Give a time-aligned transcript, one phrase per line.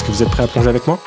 [0.00, 0.98] Est-ce que vous êtes prêts à plonger avec moi?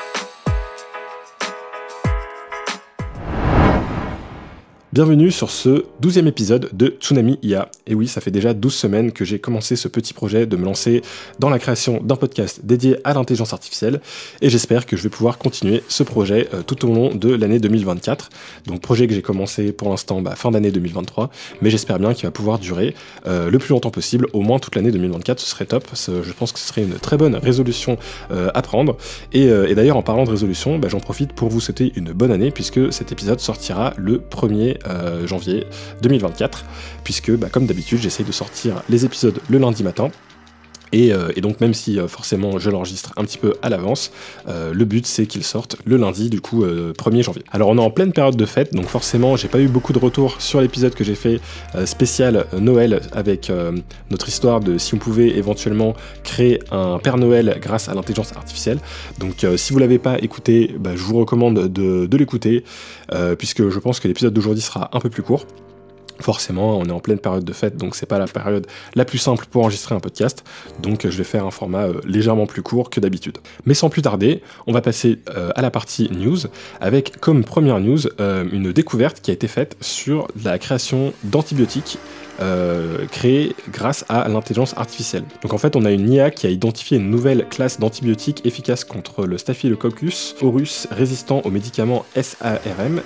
[4.94, 7.68] Bienvenue sur ce douzième épisode de Tsunami IA.
[7.88, 10.64] Et oui, ça fait déjà 12 semaines que j'ai commencé ce petit projet de me
[10.64, 11.02] lancer
[11.40, 14.00] dans la création d'un podcast dédié à l'intelligence artificielle.
[14.40, 17.58] Et j'espère que je vais pouvoir continuer ce projet euh, tout au long de l'année
[17.58, 18.30] 2024.
[18.66, 21.28] Donc projet que j'ai commencé pour l'instant bah, fin d'année 2023.
[21.60, 22.94] Mais j'espère bien qu'il va pouvoir durer
[23.26, 25.40] euh, le plus longtemps possible, au moins toute l'année 2024.
[25.40, 25.88] Ce serait top.
[25.96, 27.98] Je pense que ce serait une très bonne résolution
[28.30, 28.96] euh, à prendre.
[29.32, 32.52] Et, d'ailleurs, en parlant de résolution, bah, j'en profite pour vous souhaiter une bonne année
[32.52, 34.83] puisque cet épisode sortira le 1er euh,
[35.26, 35.66] janvier
[36.02, 36.64] 2024,
[37.04, 40.10] puisque bah, comme d'habitude j'essaye de sortir les épisodes le lundi matin.
[40.94, 44.12] Et, euh, donc même si euh, forcément je l'enregistre un petit peu à l'avance,
[44.46, 47.42] le but c'est qu'il sorte le lundi du coup 1er janvier.
[47.50, 49.98] Alors on est en pleine période de fête, donc forcément j'ai pas eu beaucoup de
[49.98, 51.40] retours sur l'épisode que j'ai fait
[51.84, 53.50] spécial Noël avec
[54.10, 58.78] notre histoire de si on pouvait éventuellement créer un Père Noël grâce à l'intelligence artificielle.
[59.18, 62.64] Donc si vous l'avez pas écouté, bah, je vous recommande de l'écouter.
[63.12, 65.46] Euh, puisque je pense que l'épisode d'aujourd'hui sera un peu plus court.
[66.20, 69.18] Forcément, on est en pleine période de fête, donc c'est pas la période la plus
[69.18, 70.44] simple pour enregistrer un podcast,
[70.80, 73.38] donc je vais faire un format euh, légèrement plus court que d'habitude.
[73.66, 76.38] Mais sans plus tarder, on va passer euh, à la partie news,
[76.80, 81.98] avec comme première news une découverte qui a été faite sur la création d'antibiotiques
[82.40, 83.06] euh,
[83.70, 85.24] grâce à l'intelligence artificielle.
[85.42, 88.84] Donc en fait, on a une IA qui a identifié une nouvelle classe d'antibiotiques efficaces
[88.84, 93.00] contre le Staphylococcus aureus résistant aux médicaments SARM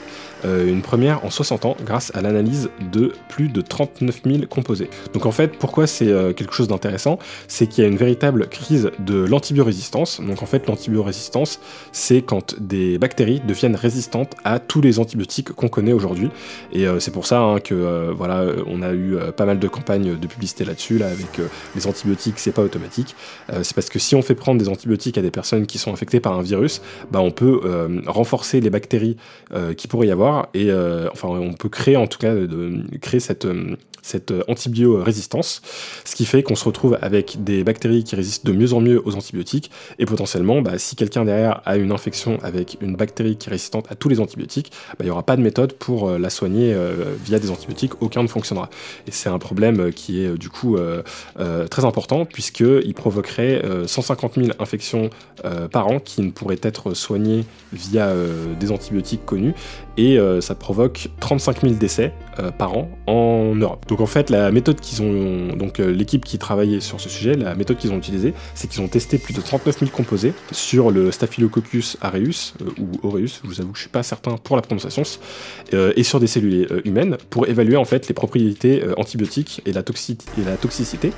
[0.44, 4.88] euh, une première en 60 ans grâce à l'analyse de plus de 39 000 composés.
[5.12, 7.18] Donc en fait, pourquoi c'est euh, quelque chose d'intéressant?
[7.48, 10.20] C'est qu'il y a une véritable crise de l'antibiorésistance.
[10.20, 15.68] Donc en fait, l'antibiorésistance, c'est quand des bactéries deviennent résistantes à tous les antibiotiques qu'on
[15.68, 16.30] connaît aujourd'hui.
[16.72, 20.18] Et euh, c'est pour ça hein, que voilà, on a eu pas mal de campagnes
[20.18, 21.40] de publicité là-dessus, là, avec
[21.74, 23.14] les antibiotiques, c'est pas automatique.
[23.62, 26.20] c'est parce que si on fait prendre des antibiotiques à des personnes qui sont infectées
[26.20, 26.80] par un virus,
[27.10, 27.60] bah, on peut
[28.06, 29.16] renforcer les bactéries
[29.76, 32.34] qui pourrait y avoir et euh, enfin on peut créer en tout cas
[33.00, 33.76] créer cette euh,
[34.08, 35.62] cette antibiorésistance,
[36.04, 39.00] ce qui fait qu'on se retrouve avec des bactéries qui résistent de mieux en mieux
[39.06, 43.48] aux antibiotiques, et potentiellement, bah, si quelqu'un derrière a une infection avec une bactérie qui
[43.48, 46.18] est résistante à tous les antibiotiques, bah, il n'y aura pas de méthode pour euh,
[46.18, 46.74] la soigner
[47.24, 48.70] via des antibiotiques, aucun ne fonctionnera.
[49.06, 50.76] Et c'est un problème qui est du coup
[51.70, 55.10] très important, puisqu'il provoquerait 150 000 infections
[55.70, 58.12] par an qui ne pourraient être soignées via
[58.58, 59.54] des antibiotiques connus,
[59.98, 63.84] et euh, ça provoque 35 000 décès euh, par an en Europe.
[64.00, 67.54] En fait, la méthode qu'ils ont, donc euh, l'équipe qui travaillait sur ce sujet, la
[67.54, 71.10] méthode qu'ils ont utilisée, c'est qu'ils ont testé plus de 39 000 composés sur le
[71.10, 75.02] Staphylococcus aureus ou aureus, je vous avoue que je suis pas certain pour la prononciation,
[75.72, 80.44] et sur des cellules humaines pour évaluer en fait les propriétés antibiotiques et la, et
[80.44, 81.12] la toxicité.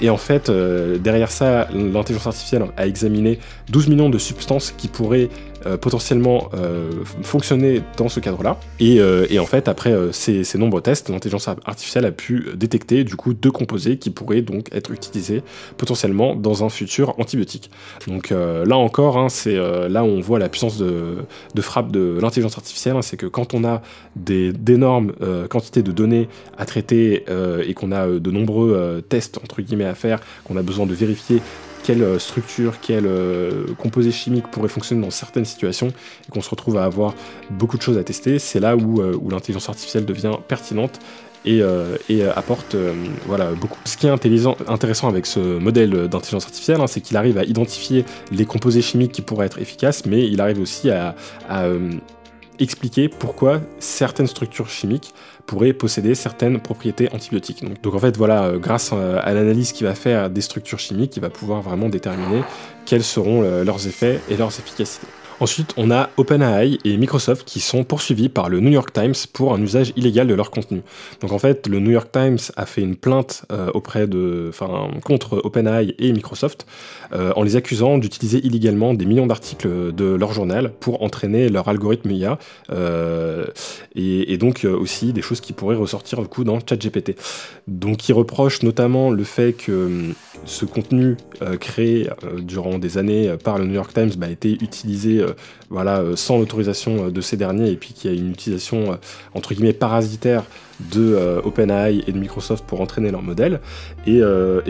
[0.00, 3.38] Et en fait, derrière ça, l'intelligence artificielle a examiné
[3.70, 5.47] 12 millions de substances qui pourraient euh,
[5.80, 6.90] potentiellement euh,
[7.22, 8.58] fonctionner dans ce cadre-là.
[8.80, 13.34] Et, euh, en fait, après ces, nombreux tests, l'intelligence artificielle a pu détecter du coup
[13.34, 15.42] deux composés qui pourraient donc être utilisés
[15.76, 17.70] potentiellement dans un futur antibiotique.
[18.06, 21.26] Donc là encore, hein, c'est là où on voit la puissance de,
[21.60, 23.82] frappe de l'intelligence artificielle, hein, c'est que quand on a
[24.16, 25.12] d'énormes
[25.48, 27.24] quantités de données à traiter
[27.64, 31.40] et qu'on a de nombreux tests entre guillemets à faire, qu'on a besoin de vérifier
[31.88, 36.50] quelle euh, structure, quel euh, composé chimique pourrait fonctionner dans certaines situations et qu'on se
[36.50, 37.14] retrouve à avoir
[37.48, 41.00] beaucoup de choses à tester, c'est là où, euh, l'intelligence artificielle devient pertinente
[41.46, 41.62] et,
[42.36, 42.76] apporte
[43.24, 43.78] voilà, beaucoup.
[43.86, 48.04] Ce qui est intéressant avec ce modèle d'intelligence artificielle, hein, c'est qu'il arrive à identifier
[48.30, 51.14] les composés chimiques qui pourraient être efficaces, mais il arrive aussi à
[52.58, 55.14] expliquer pourquoi certaines structures chimiques
[55.48, 57.64] pourraient posséder certaines propriétés antibiotiques.
[57.82, 61.16] Donc, en fait, voilà, euh, grâce euh, à l'analyse qu'il va faire des structures chimiques,
[61.16, 62.42] il va pouvoir vraiment déterminer
[62.84, 65.08] quels seront euh, leurs effets et leurs efficacités.
[65.40, 69.54] Ensuite, on a OpenAI et Microsoft qui sont poursuivis par le New York Times pour
[69.54, 70.82] un usage illégal de leur contenu.
[71.20, 74.50] Donc en fait, le New York Times a fait une plainte euh, auprès de,
[75.04, 76.66] contre OpenAI et Microsoft
[77.12, 81.68] euh, en les accusant d'utiliser illégalement des millions d'articles de leur journal pour entraîner leur
[81.68, 82.38] algorithme IA
[82.70, 83.46] euh,
[83.94, 87.16] et, et, donc aussi des choses qui pourraient ressortir du coup dans ChatGPT.
[87.68, 90.12] Donc ils reprochent notamment le fait que
[90.44, 91.16] ce contenu
[91.60, 92.08] créé
[92.38, 95.24] durant des années par le New York Times bah, a été utilisé
[95.70, 98.92] voilà, euh, sans l'autorisation euh, de ces derniers, et puis qu'il y a une utilisation
[98.92, 98.96] euh,
[99.34, 100.44] entre guillemets parasitaire
[100.92, 103.58] de OpenAI et de Microsoft pour entraîner leur modèle.
[104.06, 104.22] Et,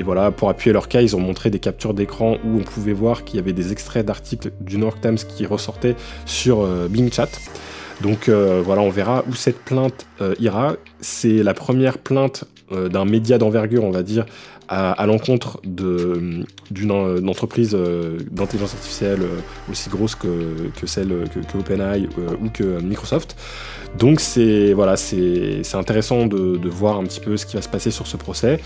[0.03, 3.25] voilà, pour appuyer leur cas, ils ont montré des captures d'écran où on pouvait voir
[3.25, 7.29] qu'il y avait des extraits d'articles du New York Times qui ressortaient sur Bing Chat.
[8.01, 10.07] Donc voilà, on verra où cette plainte
[10.41, 10.77] ira.
[11.03, 14.25] C'est la première plainte d'un média d'envergure, on va dire,
[14.69, 16.47] à, l'encontre d'une
[17.29, 20.29] entreprise euh, d'intelligence artificielle euh, aussi grosse que,
[20.85, 23.37] celle que, OpenAI euh, ou que Microsoft.
[23.99, 27.91] Donc c'est voilà, c'est intéressant de, voir un petit peu ce qui va se passer
[27.91, 28.61] sur ce procès.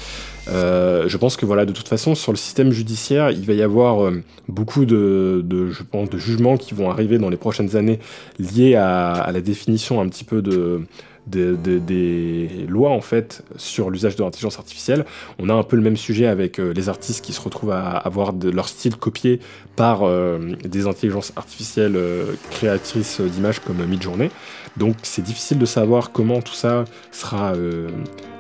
[0.49, 4.11] je pense que voilà, de toute façon, sur le système judiciaire, il va y avoir
[4.49, 8.01] beaucoup de, je pense, de jugements qui vont arriver dans les prochaines années
[8.41, 10.83] liés à la définition un petit peu de
[11.27, 15.05] des lois en fait sur l'usage de l'intelligence artificielle.
[15.39, 17.91] On a un peu le même sujet avec euh, les artistes qui se retrouvent à
[17.91, 19.41] avoir de, leur style copié
[19.77, 24.31] par euh, des intelligences artificielles euh, créatrices d'images comme Midjourney.
[24.77, 27.53] Donc c'est difficile de savoir comment tout ça sera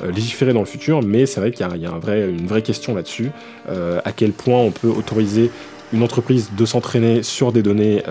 [0.02, 3.30] légiféré dans le futur, mais c'est vrai qu'il y a, une vraie question là-dessus.
[3.68, 5.50] à quel point on peut autoriser
[5.92, 8.02] une entreprise de s'entraîner sur des données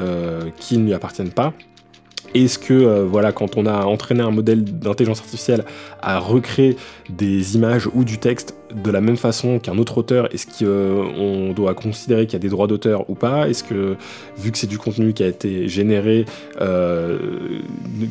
[0.57, 1.51] qui ne lui appartiennent pas
[2.33, 5.65] est-ce que, euh, voilà, quand on a entraîné un modèle d'intelligence artificielle
[6.01, 6.77] à recréer
[7.09, 11.53] des images ou du texte de la même façon qu'un autre auteur, est-ce qu'on euh,
[11.53, 13.49] doit considérer qu'il y a des droits d'auteur ou pas?
[13.49, 13.95] Est-ce que,
[14.37, 16.25] vu que c'est du contenu qui a été généré,
[16.59, 17.19] euh,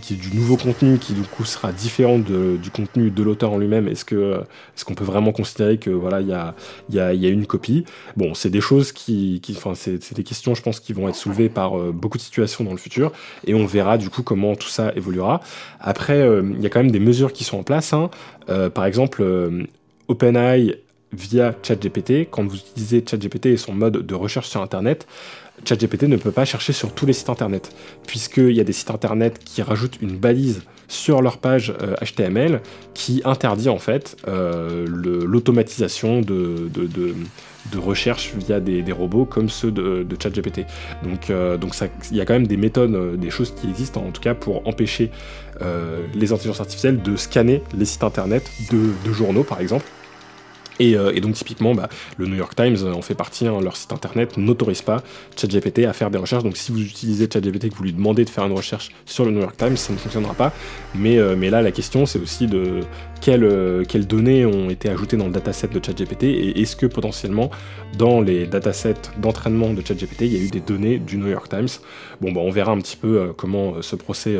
[0.02, 3.58] qui est du nouveau contenu qui du coup sera différent du contenu de l'auteur en
[3.58, 6.54] lui-même, est-ce qu'on peut vraiment considérer que voilà il y a,
[6.90, 7.84] y, a, y a une copie?
[8.16, 9.40] Bon, c'est des choses qui,
[9.74, 13.12] c'est questions, je pense, qui vont être soulevées par beaucoup de situations dans le futur,
[13.46, 15.40] et on verra du coup comment tout ça évoluera.
[15.80, 17.92] Après, euh, il y a quand même des mesures qui sont en place.
[17.92, 18.10] Hein.
[18.48, 19.64] Euh, par exemple, euh,
[20.10, 20.76] OpenAI
[21.12, 25.06] via ChatGPT, quand vous utilisez ChatGPT et son mode de recherche sur Internet,
[25.64, 27.74] ChatGPT ne peut pas chercher sur tous les sites Internet,
[28.06, 31.72] puisqu'il y a des sites Internet qui rajoutent une balise sur leur page
[32.02, 32.60] HTML
[32.94, 37.14] qui interdit en fait l'automatisation de, de
[37.78, 40.66] recherche via des, robots comme ceux de, ChatGPT.
[41.02, 41.74] Donc, euh, donc
[42.10, 44.34] il y a quand même des méthodes, euh, des choses qui existent en tout cas
[44.34, 45.10] pour empêcher
[45.62, 49.84] euh, les intelligences artificielles de scanner les sites internet de journaux par exemple
[50.80, 54.38] et, donc typiquement, bah, le New York Times en fait partie, hein, leur site internet
[54.38, 55.02] n'autorise pas
[55.36, 56.42] ChatGPT à faire des recherches.
[56.42, 59.26] Donc si vous utilisez ChatGPT et que vous lui demandez de faire une recherche sur
[59.26, 60.54] le New York Times, ça ne fonctionnera pas.
[60.94, 62.80] Mais, mais là, la question, c'est aussi de
[63.20, 66.87] quelles, euh, quelles, données ont été ajoutées dans le dataset de ChatGPT et est-ce que
[66.87, 67.50] potentiellement
[67.99, 71.49] dans les datasets d'entraînement de ChatGPT, il y a eu des données du New York
[71.49, 71.69] Times?
[72.20, 74.37] Bon, bah, on verra un petit peu comment ce procès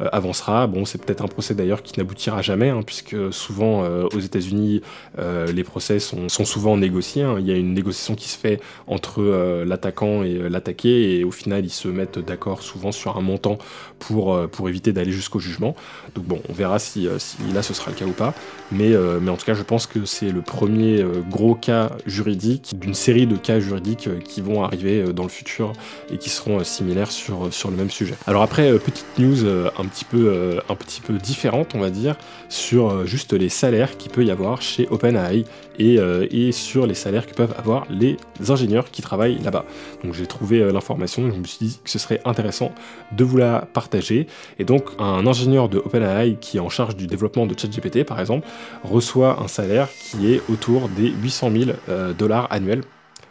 [0.00, 0.66] avancera.
[0.66, 4.82] Bon, c'est peut-être un procès d'ailleurs qui n'aboutira jamais, hein, puisque souvent aux États-Unis,
[5.16, 7.22] les procès sont, souvent négociés.
[7.22, 7.36] Hein.
[7.38, 11.24] Il y a une négociation qui se fait entre euh, l'attaquant et euh, l'attaqué, et
[11.24, 13.58] au final, ils se mettent d'accord souvent sur un montant
[13.98, 15.74] pour, euh, éviter d'aller jusqu'au jugement.
[16.14, 18.12] Donc bon, on verra si, si, là ce sera le cas ou
[18.70, 18.92] Mais,
[19.22, 23.26] mais en tout cas, je pense que c'est le premier gros cas juridique d'une série
[23.26, 25.72] de cas juridiques qui vont arriver dans le futur
[26.12, 28.14] et qui seront similaires sur, sur le même sujet.
[28.26, 32.16] Alors après, petite news un petit peu, un petit peu différente, on va dire,
[32.50, 35.44] sur juste les salaires qu'il peut y avoir chez OpenAI
[35.80, 38.16] euh, et, sur les salaires que peuvent avoir les
[38.48, 39.64] ingénieurs qui travaillent là-bas.
[40.02, 42.72] Donc j'ai trouvé euh, l'information, je me suis dit que ce serait intéressant
[43.16, 44.26] de vous la partager.
[44.58, 48.20] Et donc un ingénieur de OpenAI qui est en charge du développement de ChatGPT par
[48.20, 48.46] exemple
[48.82, 52.82] reçoit un salaire qui est autour des 800 000 euh, dollars annuels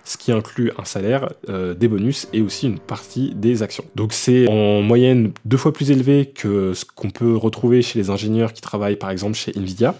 [0.04, 3.84] ce qui inclut un salaire, des bonus et aussi une partie des actions.
[3.96, 8.10] Donc c'est en moyenne deux fois plus élevé que ce qu'on peut retrouver chez les
[8.10, 9.96] ingénieurs qui travaillent par exemple chez Nvidia.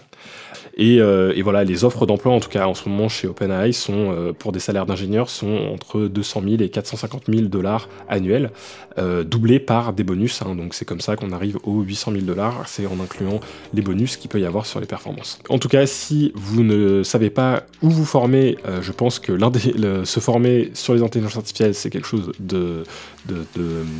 [0.78, 4.12] Euh, et, voilà, les offres d'emploi, en tout cas en ce moment chez OpenAI, sont
[4.12, 8.50] euh, pour des salaires d'ingénieurs sont entre 200 000 et 450 000 dollars annuels,
[8.98, 10.40] euh, doublés par des bonus.
[10.42, 10.54] Hein.
[10.54, 12.62] donc c'est comme ça qu'on arrive aux 800 000 dollars.
[12.66, 13.40] C'est en incluant
[13.74, 15.40] les bonus qu'il peut y avoir sur les performances.
[15.48, 19.36] En tout cas, si vous ne savez pas où vous former, je pense que
[20.04, 22.84] se former sur les intelligences artificielles, c'est quelque chose de,
[23.26, 23.44] de,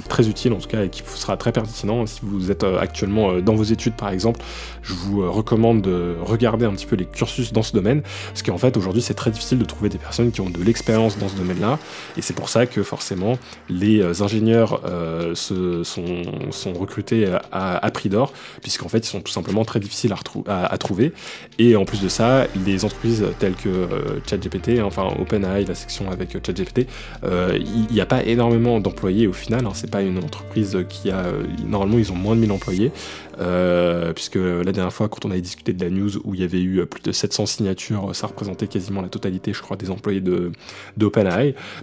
[0.08, 2.06] très utile en tout cas et qui sera très pertinent.
[2.06, 4.40] Si vous êtes actuellement dans vos études par exemple,
[4.82, 8.58] je vous recommande de regarder un petit peu les cursus dans ce domaine, parce qu'en
[8.58, 11.36] fait aujourd'hui c'est très difficile de trouver des personnes qui ont de l'expérience dans ce
[11.36, 11.78] domaine-là,
[12.16, 17.90] et c'est pour ça que forcément les euh, ingénieurs euh, se, sont, recrutés à, à
[17.90, 18.32] prix d'or,
[18.62, 20.14] puisqu'en fait ils sont tout simplement très difficiles
[20.46, 21.12] à, trouver,
[21.58, 26.10] et en plus de ça, les entreprises telles que euh, ChatGPT, enfin OpenAI, la section
[26.10, 26.86] avec ChatGPT,
[27.24, 31.24] il n'y a pas énormément d'employés au final, hein, c'est pas une entreprise qui a,
[31.66, 32.92] normalement ils ont moins de 1000 employés,
[33.40, 36.44] euh, puisque la dernière fois, quand on avait discuté de la news où il y
[36.44, 40.20] avait eu plus de 700 signatures, ça représentait quasiment la totalité, je crois, des employés
[40.20, 40.52] de.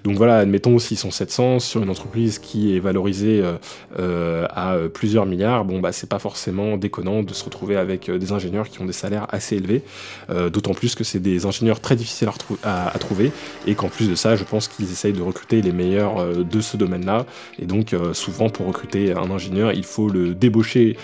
[0.04, 3.58] Donc voilà, admettons s'ils sont 700 sur une entreprise qui est valorisée euh,
[4.00, 8.32] euh, à plusieurs milliards, bon bah c'est pas forcément déconnant de se retrouver avec des
[8.32, 9.82] ingénieurs qui ont des salaires assez élevés,
[10.30, 12.30] d'autant plus que c'est des ingénieurs très difficiles
[12.64, 13.32] à, trouver
[13.68, 16.78] et qu'en plus de ça, je pense qu'ils essayent de recruter les meilleurs de ce
[16.78, 17.26] domaine-là.
[17.60, 20.98] Et donc souvent pour recruter un ingénieur, il faut le débaucher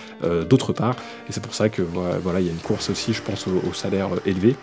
[0.44, 0.96] d'autre part.
[1.28, 3.74] Et c'est pour ça que voilà, il y a une course aussi, je pense, au,
[3.74, 4.56] salaire élevé.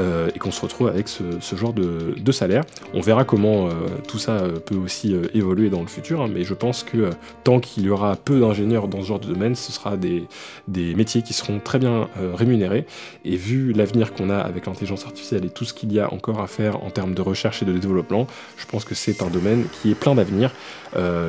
[0.00, 2.62] Euh, et qu'on se retrouve avec ce, genre de, salaire.
[2.94, 3.72] On verra comment euh,
[4.06, 7.10] tout ça euh, peut aussi évoluer dans le futur, hein, mais je pense que
[7.42, 10.28] tant qu'il y aura peu d'ingénieurs dans ce genre de domaine, ce sera des,
[10.68, 12.86] métiers qui seront très bien rémunérés.
[13.24, 16.40] Et vu l'avenir qu'on a avec l'intelligence artificielle et tout ce qu'il y a encore
[16.40, 18.26] à faire en termes de recherche et de développement,
[18.56, 20.52] je pense que c'est un domaine qui est plein d'avenir.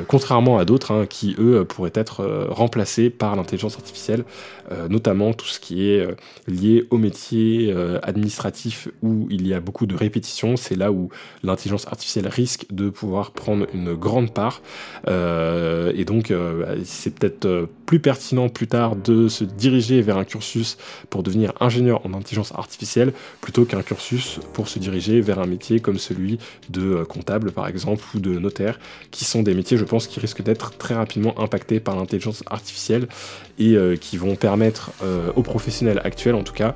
[0.08, 4.24] Contrairement à d'autres hein, qui, eux, pourraient être remplacés par l'intelligence artificielle,
[4.90, 6.08] notamment tout ce qui est
[6.48, 7.74] lié au métier
[9.02, 10.58] où il y a beaucoup de répétitions.
[10.58, 11.10] C'est là où
[11.44, 14.62] l'intelligence artificielle risque de pouvoir prendre une grande part.
[15.08, 16.34] et donc,
[16.84, 20.78] c'est peut-être plus pertinent plus tard de se diriger vers un cursus
[21.10, 25.80] pour devenir ingénieur en intelligence artificielle plutôt qu'un cursus pour se diriger vers un métier
[25.80, 26.40] comme celui
[26.70, 28.80] de comptable, par exemple, ou de notaire,
[29.12, 33.08] qui sont des métiers, je pense, qui risquent d'être très rapidement impactés par l'intelligence artificielle
[33.58, 36.76] et euh, qui vont permettre euh, aux professionnels actuels, en tout cas,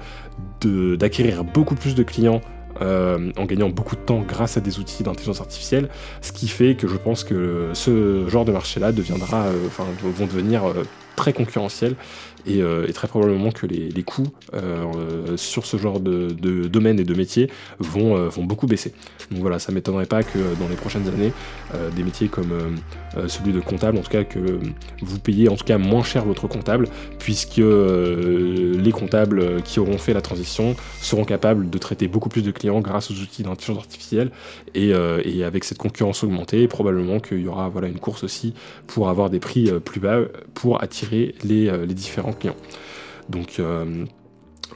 [0.62, 2.42] d'acquérir beaucoup plus de clients
[2.82, 5.90] euh, en gagnant beaucoup de temps grâce à des outils d'intelligence artificielle,
[6.22, 10.64] ce qui fait que je pense que ce genre de marché-là deviendra, enfin, vont devenir
[11.16, 11.96] très concurrentiels
[12.48, 16.28] euh, et, très probablement que les, coûts euh, sur ce genre de,
[16.68, 18.94] domaine et de métier vont, euh, vont beaucoup baisser.
[19.32, 21.32] Donc voilà, ça m'étonnerait pas que dans les prochaines années,
[21.96, 22.78] des métiers comme
[23.28, 24.60] celui de comptable, en tout cas que
[25.02, 26.88] vous payez en tout cas moins cher votre comptable,
[27.20, 32.52] puisque les comptables qui auront fait la transition seront capables de traiter beaucoup plus de
[32.52, 34.32] clients grâce aux outils d'intelligence artificielle
[34.76, 38.54] et, et, avec cette concurrence augmentée, probablement qu'il y aura voilà, une course aussi
[38.86, 40.20] pour avoir des prix plus bas
[40.54, 42.56] pour attirer les, les différents clients.
[43.30, 44.06] Donc euh,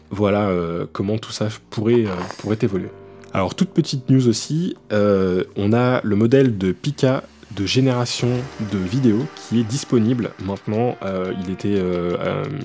[0.10, 2.90] voilà euh, comment tout ça pourrait, euh, pourrait évoluer.
[3.34, 7.24] Alors toute petite news aussi, on a le modèle de Pika
[7.56, 8.30] de génération
[8.72, 10.96] de vidéos qui est disponible maintenant.
[11.44, 11.82] il était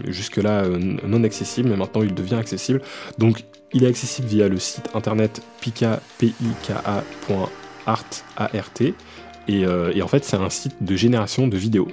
[0.07, 2.81] jusque-là non accessible, mais maintenant il devient accessible.
[3.19, 6.33] Donc il est accessible via le site internet pika, et,
[9.49, 11.89] et en fait c'est un site de génération de vidéos.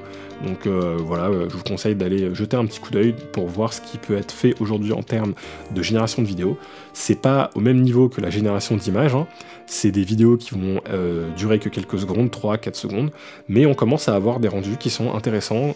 [0.45, 3.73] Donc euh, voilà, euh, je vous conseille d'aller jeter un petit coup d'œil pour voir
[3.73, 5.33] ce qui peut être fait aujourd'hui en termes
[5.73, 6.57] de génération de vidéos.
[6.93, 9.27] C'est pas au même niveau que la génération d'images, hein.
[9.65, 13.11] c'est des vidéos qui vont euh, durer que quelques secondes, 3-4 secondes,
[13.47, 15.75] mais on commence à avoir des rendus qui sont intéressants.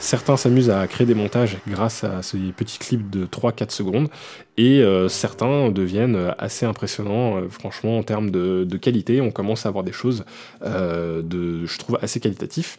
[0.00, 4.08] certains s'amusent à créer des montages grâce à ces petits clips de 3-4 secondes,
[4.56, 9.20] et certains deviennent assez impressionnants, franchement, en termes de, qualité.
[9.20, 10.24] On commence à avoir des choses,
[10.62, 12.78] je trouve, assez qualitatifs.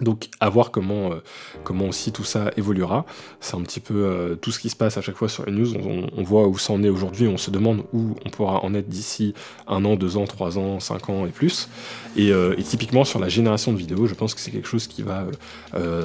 [0.00, 1.22] Donc à voir comment, euh,
[1.64, 3.04] comment aussi tout ça évoluera.
[3.40, 5.52] C'est un petit peu euh, tout ce qui se passe à chaque fois sur les
[5.52, 5.74] news.
[6.16, 9.34] On, voit où ça est aujourd'hui, on se demande où on pourra en être d'ici
[9.66, 11.68] un an, deux ans, trois ans, cinq ans et plus.
[12.16, 15.02] Et, euh, typiquement sur la génération de vidéos, je pense que c'est quelque chose qui
[15.02, 15.26] va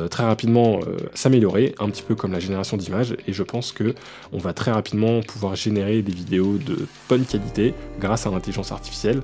[0.09, 0.79] très rapidement
[1.13, 3.15] s'améliorer, un petit peu comme la génération d'images.
[3.27, 3.93] Et je pense que
[4.31, 9.21] on va très rapidement pouvoir générer des vidéos de bonne qualité grâce à l'intelligence artificielle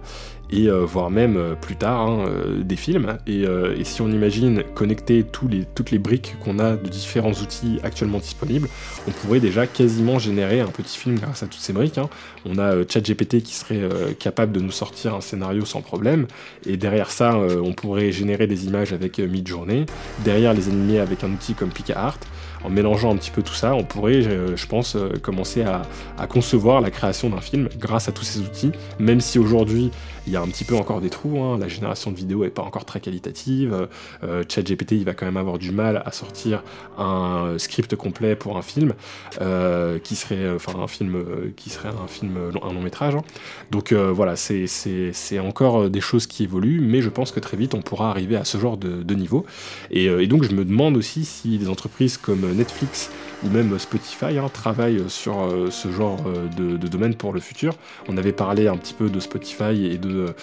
[0.51, 2.25] et voire même plus tard hein,
[2.59, 3.17] des films.
[3.27, 3.45] Et,
[3.83, 8.19] si on imagine connecter tous les, toutes les briques qu'on a de différents outils actuellement
[8.19, 8.67] disponibles,
[9.07, 11.97] on pourrait déjà quasiment générer un petit film grâce à toutes ces briques.
[11.97, 12.09] Hein.
[12.45, 13.81] On a ChatGPT qui serait
[14.19, 16.27] capable de nous sortir un scénario sans problème,
[16.65, 19.85] et derrière ça, on pourrait générer des images avec Midjourney,
[20.23, 22.19] derrière les animer avec un outil comme PicaArt
[22.63, 26.91] en mélangeant un petit peu tout ça, on pourrait, je pense, commencer à concevoir la
[26.91, 29.91] création d'un film grâce à tous ces outils, même si aujourd'hui
[30.29, 31.57] il y a un petit peu encore des trous, hein.
[31.57, 33.87] la génération de vidéos est pas encore très qualitative,
[34.23, 36.61] euh, ChatGPT va quand même avoir du mal à sortir
[36.99, 38.93] un script complet pour un film,
[39.41, 43.15] euh, qui serait enfin un film euh, qui serait un film un long métrage.
[43.15, 43.23] Hein.
[43.71, 47.81] Donc voilà, c'est encore des choses qui évoluent, mais je pense que très vite on
[47.81, 49.47] pourra arriver à ce genre de, niveau.
[49.89, 53.09] Et, donc je me demande aussi si des entreprises comme Netflix
[53.43, 55.35] ou même Spotify hein, travaillent sur
[55.69, 56.17] ce genre
[56.57, 57.75] de, domaine pour le futur.
[58.07, 60.33] On avait parlé un petit peu de Spotify et, de,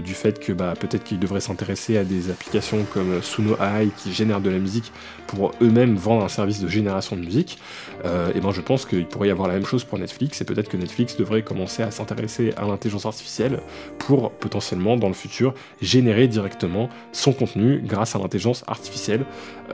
[0.00, 4.12] du fait que bah, peut-être qu'ils devraient s'intéresser à des applications comme Suno AI qui
[4.12, 4.92] génèrent de la musique
[5.26, 7.58] pour eux-mêmes vendre un service de génération de musique.
[8.04, 10.68] et ben je pense qu'il pourrait y avoir la même chose pour Netflix et peut-être
[10.68, 13.60] que Netflix devrait commencer à s'intéresser à l'intelligence artificielle
[13.98, 19.24] pour potentiellement dans le futur générer directement son contenu grâce à l'intelligence artificielle.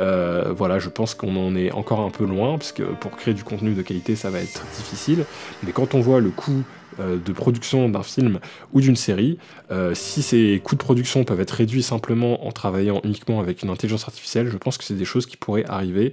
[0.01, 3.35] Euh, voilà, je pense qu'on en est encore un peu loin, parce que pour créer
[3.35, 5.25] du contenu de qualité, ça va être difficile.
[5.63, 6.63] Mais quand on voit le coût
[7.01, 8.41] de production d'un film
[8.73, 9.39] ou d'une série,
[9.71, 13.71] euh, si ces coûts de production peuvent être réduits simplement en travaillant uniquement avec une
[13.71, 16.13] intelligence artificielle, je pense que c'est des choses qui pourraient arriver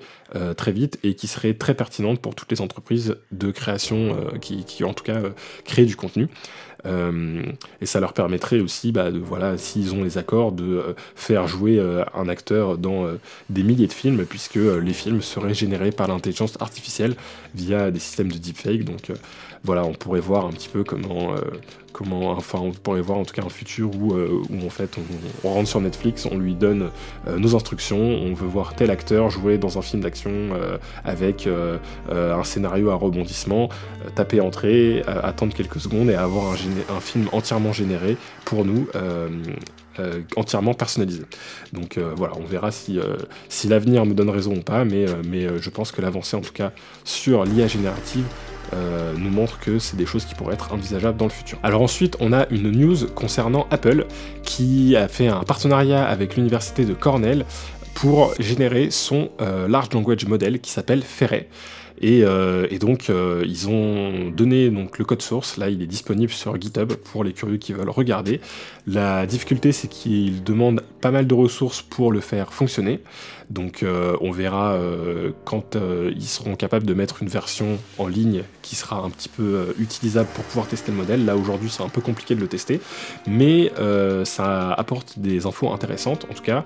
[0.57, 4.93] très vite et qui seraient très pertinentes pour toutes les entreprises de création qui, en
[4.93, 5.21] tout cas,
[5.63, 6.27] créent du contenu.
[6.85, 7.41] Euh,
[7.81, 11.47] et ça leur permettrait aussi, bah, de, voilà, s'ils ont les accords, de euh, faire
[11.47, 13.07] jouer euh, un acteur dans
[13.49, 17.15] des milliers de films, puisque les films seraient générés par l'intelligence artificielle
[17.55, 18.83] via des systèmes de deepfake.
[19.63, 21.35] Voilà, on pourrait voir un petit peu comment,
[21.93, 24.97] comment, enfin, on pourrait voir en tout cas un futur où, où en fait
[25.43, 26.89] on, rentre sur Netflix, on lui donne
[27.27, 30.49] nos instructions, on veut voir tel acteur jouer dans un film d'action
[31.03, 31.47] avec
[32.09, 33.69] un scénario à rebondissement,
[34.15, 38.87] taper entrée, attendre quelques secondes et avoir un, film entièrement généré pour nous.
[38.95, 39.29] Euh,
[39.99, 41.23] euh, entièrement personnalisé.
[41.73, 42.99] Donc euh, voilà, on verra si,
[43.49, 46.53] si l'avenir me donne raison ou pas, mais, mais je pense que l'avancée en tout
[46.53, 46.71] cas
[47.03, 48.25] sur l'IA générative
[48.73, 51.57] nous montre que c'est des choses qui pourraient être envisageables dans le futur.
[51.63, 54.05] Alors ensuite, on a une news concernant Apple
[54.43, 57.45] qui a fait un partenariat avec l'université de Cornell
[57.93, 59.29] pour générer son
[59.67, 61.47] large language model qui s'appelle Ferret.
[62.03, 65.57] Euh, et, donc, euh, ils ont donné donc, le code source.
[65.57, 68.39] Là, il est disponible sur GitHub pour les curieux qui veulent regarder.
[68.85, 72.99] La difficulté, c'est qu'ils demandent pas mal de ressources pour le faire fonctionner.
[73.49, 74.77] Donc, euh, on verra
[75.45, 75.77] quand
[76.15, 80.29] ils seront capables de mettre une version en ligne qui sera un petit peu utilisable
[80.33, 81.25] pour pouvoir tester le modèle.
[81.25, 82.79] Là, aujourd'hui, c'est un peu compliqué de le tester.
[83.27, 83.71] Mais
[84.25, 86.63] ça apporte des infos intéressantes, en tout cas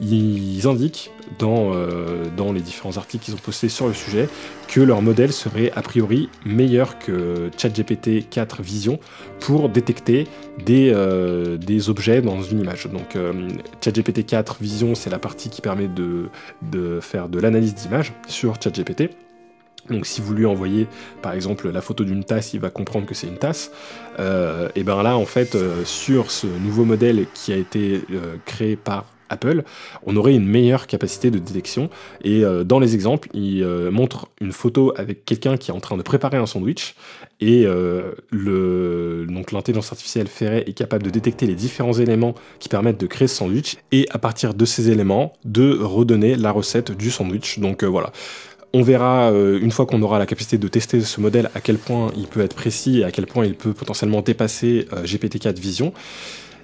[0.00, 4.28] ils indiquent dans, euh, dans les différents articles qu'ils ont postés sur le sujet
[4.68, 8.98] que leur modèle serait a priori meilleur que ChatGPT 4 Vision
[9.40, 10.26] pour détecter
[10.64, 12.86] des, euh, des objets dans une image.
[12.86, 13.48] Donc euh,
[13.82, 16.28] ChatGPT 4 Vision, c'est la partie qui permet de,
[16.62, 19.10] de faire de l'analyse d'image sur ChatGPT.
[19.88, 20.88] Donc si vous lui envoyez
[21.22, 23.70] par exemple la photo d'une tasse, il va comprendre que c'est une tasse.
[24.18, 28.02] et bien là en fait sur ce nouveau modèle qui a été
[28.44, 29.62] créé par Apple,
[30.04, 31.90] on aurait une meilleure capacité de détection.
[32.22, 35.80] Et euh, dans les exemples, il euh, montre une photo avec quelqu'un qui est en
[35.80, 36.94] train de préparer un sandwich.
[37.40, 38.12] Et euh,
[39.26, 43.28] donc l'intelligence artificielle Ferret est capable de détecter les différents éléments qui permettent de créer
[43.28, 43.76] ce sandwich.
[43.92, 47.58] Et à partir de ces éléments, de redonner la recette du sandwich.
[47.58, 48.12] Donc voilà.
[48.72, 52.10] On verra une fois qu'on aura la capacité de tester ce modèle à quel point
[52.16, 55.94] il peut être précis et à quel point il peut potentiellement dépasser GPT-4 Vision.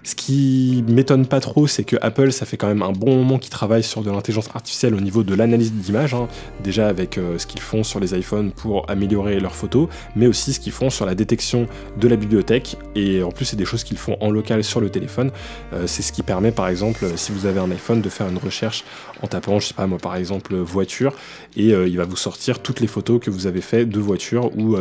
[0.05, 3.39] Ce qui m'étonne pas trop, c'est que Apple, ça fait quand même un bon moment
[3.39, 6.27] qu'ils travaillent sur de l'intelligence artificielle au niveau de l'analyse d'image, hein.
[6.65, 10.55] déjà avec euh, ce qu'ils font sur les iPhones pour améliorer leurs photos, mais aussi
[10.55, 11.69] ce qu'ils font sur la détection
[12.01, 14.91] de la bibliothèque, et en plus c'est des choses qu'ils font en local sur le
[14.91, 15.31] téléphone.
[15.73, 18.39] Euh, c'est ce qui permet par exemple, si vous avez un iPhone, de faire une
[18.39, 18.85] recherche
[19.23, 21.15] en tapant, je sais pas moi par exemple, voiture,
[21.57, 24.51] et euh, il va vous sortir toutes les photos que vous avez fait de voiture,
[24.57, 24.77] ou,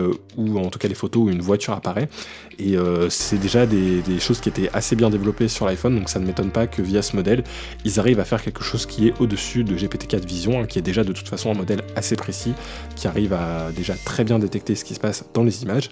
[0.57, 2.09] en tout cas les photos où une voiture apparaît,
[2.57, 2.75] et
[3.09, 6.51] c'est déjà des choses qui étaient assez bien développé sur l'iPhone, donc ça ne m'étonne
[6.51, 7.43] pas que via ce modèle,
[7.85, 10.81] ils arrivent à faire quelque chose qui est au-dessus de GPT-4 Vision, hein, qui est
[10.81, 12.53] déjà de toute façon un modèle assez précis,
[12.95, 15.89] qui arrive à déjà très bien détecter ce qui se passe dans les images.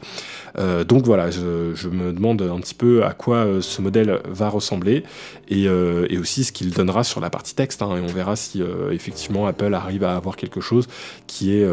[0.57, 4.49] Euh, donc voilà, je, me demande un petit peu à quoi euh, ce modèle va
[4.49, 5.03] ressembler
[5.47, 8.61] et, euh, aussi ce qu'il donnera sur la partie texte, hein, et on verra si
[8.91, 10.87] effectivement Apple arrive à avoir quelque chose
[11.27, 11.67] qui est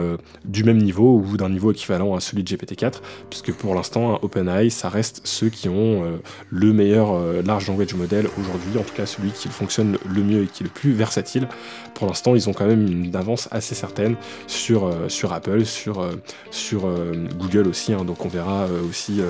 [0.44, 4.70] du même niveau ou d'un niveau équivalent à celui de GPT-4, puisque pour l'instant, OpenAI,
[4.70, 9.30] ça reste ceux qui ont le meilleur large language model aujourd'hui, en tout cas celui
[9.30, 11.48] qui fonctionne le mieux et qui est le plus versatile.
[11.94, 16.00] Pour l'instant, ils ont quand même une avance assez certaine sur, euh, sur Apple, sur,
[16.00, 16.12] euh,
[16.50, 18.04] sur euh, Google aussi, hein.
[18.04, 19.20] donc on verra aussi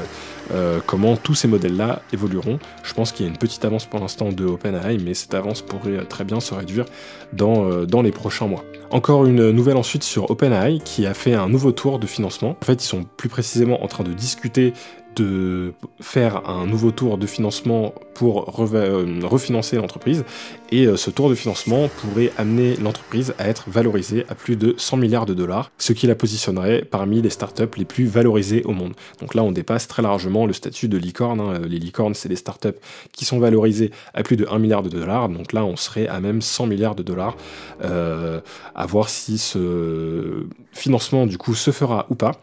[0.86, 2.58] comment tous ces modèles-là évolueront.
[2.84, 5.60] Je pense qu'il y a une petite avance pour l'instant de OpenAI, mais cette avance
[5.60, 6.84] pourrait très bien se réduire
[7.32, 8.64] dans, dans les prochains mois.
[8.90, 12.56] Encore une nouvelle ensuite sur OpenAI qui a fait un nouveau tour de financement.
[12.60, 14.72] En fait, ils sont plus précisément en train de discuter
[15.16, 20.24] de faire un nouveau tour de financement pour euh, refinancer l'entreprise.
[20.70, 24.96] Et ce tour de financement pourrait amener l'entreprise à être valorisée à plus de 100
[24.96, 28.94] milliards de dollars, ce qui la positionnerait parmi les startups les plus valorisées au monde.
[29.20, 31.40] Donc là, on dépasse très largement le statut de licorne.
[31.40, 31.60] Hein.
[31.68, 32.78] Les licornes, c'est des startups
[33.12, 35.28] qui sont valorisées à plus de 1 milliard de dollars.
[35.28, 37.36] Donc là, on serait à même 100 milliards de dollars.
[37.80, 42.40] à voir si ce financement, du coup, se fera ou pas.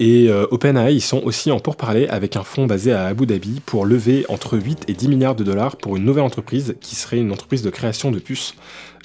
[0.00, 3.60] Et euh, OpenAI, ils sont aussi en pourparlers avec un fonds basé à Abu Dhabi
[3.66, 7.18] pour lever entre 8 et 10 milliards de dollars pour une nouvelle entreprise qui serait
[7.18, 8.54] une entreprise de création de puces.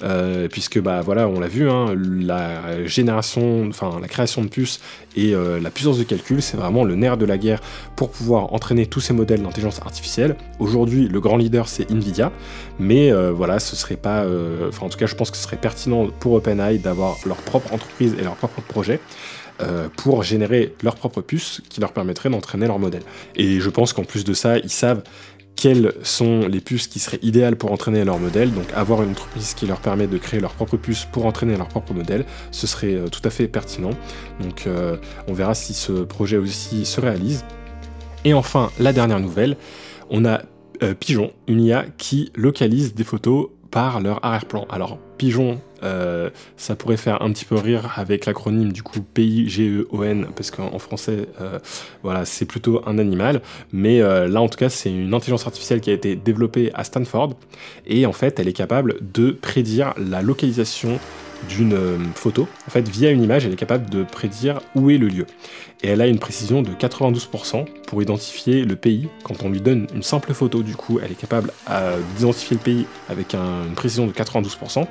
[0.02, 4.80] Euh, puisque bah voilà, on l'a vu, hein, la génération, enfin la création de puces
[5.14, 7.60] et euh, la puissance de calcul, c'est vraiment le nerf de la guerre
[7.94, 10.36] pour pouvoir entraîner tous ces modèles d'intelligence artificielle.
[10.58, 12.32] Aujourd'hui, le grand leader c'est Nvidia,
[12.80, 14.26] mais voilà, ce serait pas,
[14.68, 17.72] enfin en tout cas, je pense que ce serait pertinent pour OpenAI d'avoir leur propre
[17.72, 19.00] entreprise et leur propre projet.
[19.60, 23.04] Euh, pour générer leur propre puce qui leur permettrait d'entraîner leur modèle.
[23.36, 25.04] Et je pense qu'en plus de ça, ils savent
[25.54, 28.52] quelles sont les puces qui seraient idéales pour entraîner leur modèle.
[28.52, 31.68] Donc avoir une entreprise qui leur permet de créer leur propre puce pour entraîner leur
[31.68, 33.92] propre modèle, ce serait euh, tout à fait pertinent.
[34.40, 34.96] Donc euh,
[35.28, 37.44] on verra si ce projet aussi se réalise.
[38.24, 39.56] Et enfin, la dernière nouvelle,
[40.10, 40.42] on a
[40.98, 44.66] Pigeon, une IA qui localise des photos par leur arrière-plan.
[44.70, 50.26] Alors, pigeon, euh, ça pourrait faire un petit peu rire avec l'acronyme du coup P-I-G-E-O-N,
[50.34, 51.58] parce qu'en français, euh,
[52.02, 53.42] voilà, c'est plutôt un animal.
[53.72, 56.84] Mais euh, là, en tout cas, c'est une intelligence artificielle qui a été développée à
[56.84, 57.34] Stanford,
[57.86, 60.98] et en fait, elle est capable de prédire la localisation
[61.48, 61.76] d'une
[62.14, 62.48] photo.
[62.66, 65.26] En fait, via une image, elle est capable de prédire où est le lieu.
[65.82, 69.08] Et elle a une précision de 92% pour identifier le pays.
[69.22, 71.52] Quand on lui donne une simple photo, du coup, elle est capable
[72.16, 74.86] d'identifier le pays avec une précision de 92%.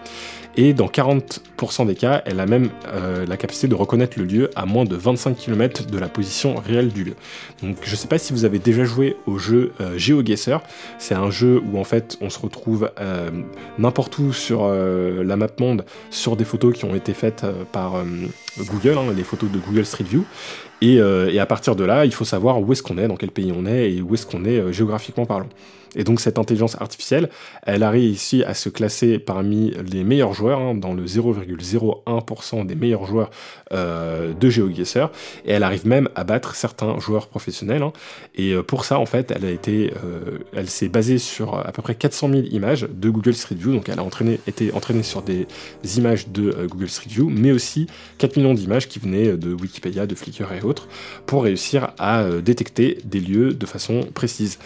[0.56, 4.50] Et dans 40% des cas, elle a même euh, la capacité de reconnaître le lieu
[4.56, 7.16] à moins de 25 km de la position réelle du lieu.
[7.64, 10.60] Donc je ne sais pas si vous avez déjà joué au jeu euh, GeoGuessr.
[11.00, 13.32] C'est un jeu où en fait on se retrouve euh,
[13.80, 18.04] n'importe où sur la map monde sur des photos qui ont été faites par
[18.58, 20.26] Google, hein, les photos de Google Street View.
[20.82, 23.54] Et, à partir de là, il faut savoir où est-ce qu'on est, dans quel pays
[23.56, 25.48] on est et où est-ce qu'on est géographiquement parlant.
[25.96, 27.30] Et donc cette intelligence artificielle,
[27.64, 32.76] elle arrive ici à se classer parmi les meilleurs joueurs, hein, dans le 0,01% des
[32.76, 33.30] meilleurs joueurs
[33.72, 35.10] euh, de GeoGuessr,
[35.46, 37.53] et elle arrive même à battre certains joueurs professionnels.
[37.62, 37.94] Hein.
[38.36, 41.72] Et euh, pour ça, en fait, elle a été, euh, elle s'est basée sur à
[41.72, 45.04] peu près 400 000 images de Google Street View, donc elle a entraîné, été entraînée
[45.04, 45.48] sur des
[45.98, 47.88] images de Google Street View, mais aussi
[48.18, 50.88] 4 millions d'images qui venaient de Wikipédia, de Flickr et autres,
[51.26, 54.58] pour réussir à détecter des lieux de façon précise.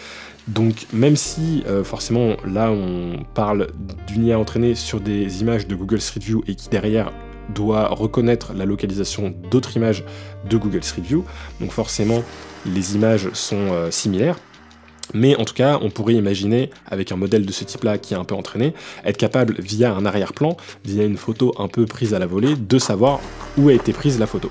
[0.48, 3.68] Donc même si euh, forcément là on parle
[4.06, 7.12] d'une IA entraînée sur des images de Google Street View et qui derrière
[7.54, 10.04] doit reconnaître la localisation d'autres images
[10.48, 11.24] de Google Street View,
[11.60, 12.22] donc forcément
[12.74, 14.38] les images sont euh, similaires.
[15.14, 18.16] Mais en tout cas, on pourrait imaginer, avec un modèle de ce type-là qui est
[18.16, 22.18] un peu entraîné, être capable, via un arrière-plan, via une photo un peu prise à
[22.18, 23.20] la volée, de savoir
[23.56, 24.50] où a été prise la photo.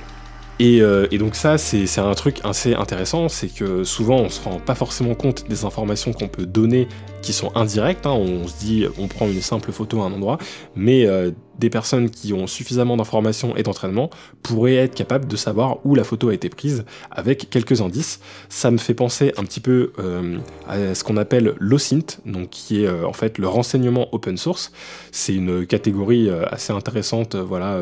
[0.62, 4.60] Euh, et, donc ça, c'est un truc assez intéressant, c'est que souvent on se rend
[4.60, 6.88] pas forcément compte des informations qu'on peut donner
[7.22, 8.06] qui sont indirectes.
[8.06, 8.12] Hein.
[8.12, 10.38] On se dit, on prend une simple photo à un endroit,
[10.76, 14.10] mais euh, des personnes qui ont suffisamment d'informations et d'entraînement
[14.44, 18.20] pourraient être capables de savoir où la photo a été prise avec quelques indices.
[18.50, 22.84] Ça me fait penser un petit peu euh, à ce qu'on appelle l'OSINT, donc qui
[22.84, 24.72] est euh, en fait le renseignement open source.
[25.12, 27.80] C'est une catégorie euh, assez intéressante, voilà,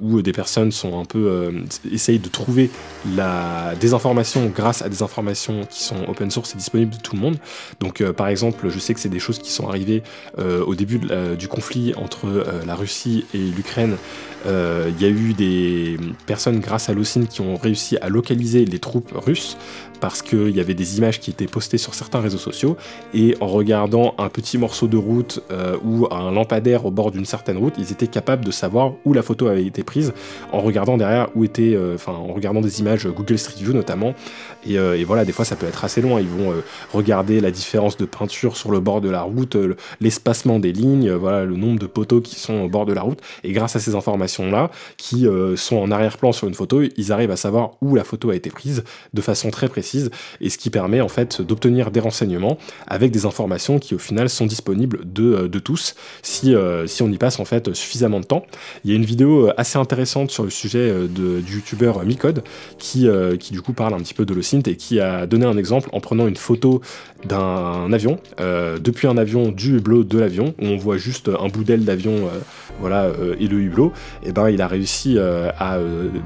[0.00, 1.52] où des personnes sont un peu
[1.90, 2.70] essayent de trouver
[3.16, 7.14] la, des informations grâce à des informations qui sont open source et disponibles de tout
[7.16, 7.36] le monde.
[7.80, 10.02] Donc par exemple, je sais que c'est des choses qui sont arrivées
[10.38, 11.00] au début
[11.38, 13.96] du conflit entre la Russie et l'Ukraine,
[14.46, 18.64] euh, il y a eu des personnes grâce à l'OSINT qui ont réussi à localiser
[18.64, 19.56] les troupes russes
[20.00, 22.76] parce qu'il y avait des images qui étaient postées sur certains réseaux sociaux
[23.14, 27.24] et en regardant un petit morceau de route euh, ou un lampadaire au bord d'une
[27.24, 30.12] certaine route, ils étaient capables de savoir où la photo avait été prise
[30.50, 34.14] en regardant derrière où était, euh, enfin en regardant des images Google Street View notamment.
[34.66, 36.20] Et, et, voilà, des fois ça peut être assez loin.
[36.20, 36.52] Ils vont
[36.92, 39.56] regarder la différence de peinture sur le bord de la route,
[40.00, 43.20] l'espacement des lignes, voilà le nombre de poteaux qui sont au bord de la route.
[43.44, 47.30] Et grâce à ces informations-là, qui euh, sont en arrière-plan sur une photo, ils arrivent
[47.30, 50.70] à savoir où la photo a été prise de façon très précise, et ce qui
[50.70, 55.34] permet en fait d'obtenir des renseignements avec des informations qui au final sont disponibles de,
[55.34, 58.44] euh, de tous si, euh, si on y passe en fait suffisamment de temps.
[58.84, 62.42] Il y a une vidéo assez intéressante sur le sujet de, du youtubeur Micode
[62.78, 63.06] qui,
[63.38, 65.88] qui du coup parle un petit peu de l'OSINT et qui a donné un exemple
[65.92, 66.80] en prenant une photo
[67.24, 71.64] d'un avion depuis un avion du hublot de l'avion, où on voit juste un bout
[71.64, 72.28] d'aile d'avion
[72.80, 73.92] voilà, et le hublot,
[74.24, 75.78] et ben il a réussi à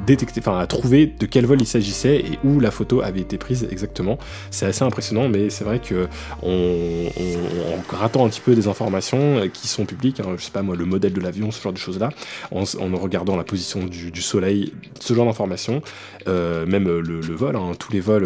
[0.07, 3.39] détecter, enfin à trouver de quel vol il s'agissait et où la photo avait été
[3.39, 4.19] prise exactement.
[4.51, 6.09] C'est assez impressionnant, mais c'est vrai que
[6.43, 10.77] en grattant un petit peu des informations qui sont publiques, hein, je sais pas moi,
[10.77, 12.11] le modèle de l'avion, ce genre de choses-là,
[12.51, 12.65] en,
[12.97, 15.83] regardant la position du, soleil, ce genre d'informations,
[16.29, 18.23] euh, même le, vol, hein, tous les vols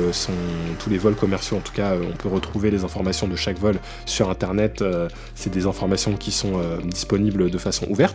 [1.16, 5.08] commerciaux en tout cas, on peut retrouver les informations de chaque vol sur internet, euh,
[5.34, 8.09] c'est des informations qui sont euh, disponibles de façon ouverte,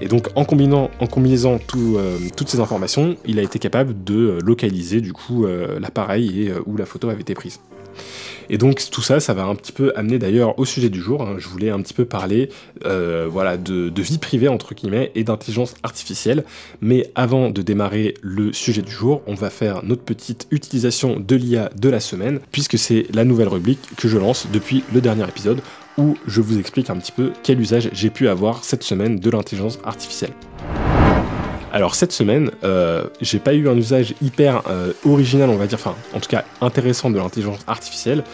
[0.00, 5.12] et donc en combinant, combinant toutes ces informations, il a été capable de localiser du
[5.12, 5.46] coup
[5.78, 7.60] l'appareil et où la photo avait été prise.
[8.52, 11.22] Et donc tout ça, ça va un petit peu amener d'ailleurs au sujet du jour.
[11.22, 11.36] Hein.
[11.38, 12.50] Je voulais un petit peu parler
[12.84, 16.44] euh, voilà, de, vie privée entre guillemets et d'intelligence artificielle.
[16.80, 21.36] Mais avant de démarrer le sujet du jour, on va faire notre petite utilisation de
[21.36, 25.28] l'IA de la semaine, puisque c'est la nouvelle rubrique que je lance depuis le dernier
[25.28, 25.60] épisode
[26.00, 29.30] où je vous explique un petit peu quel usage j'ai pu avoir cette semaine de
[29.30, 30.32] l'intelligence artificielle.
[31.72, 35.78] Alors cette semaine, euh, j'ai pas eu un usage hyper euh, original, on va dire,
[35.80, 38.24] enfin en tout cas intéressant de l'intelligence artificielle,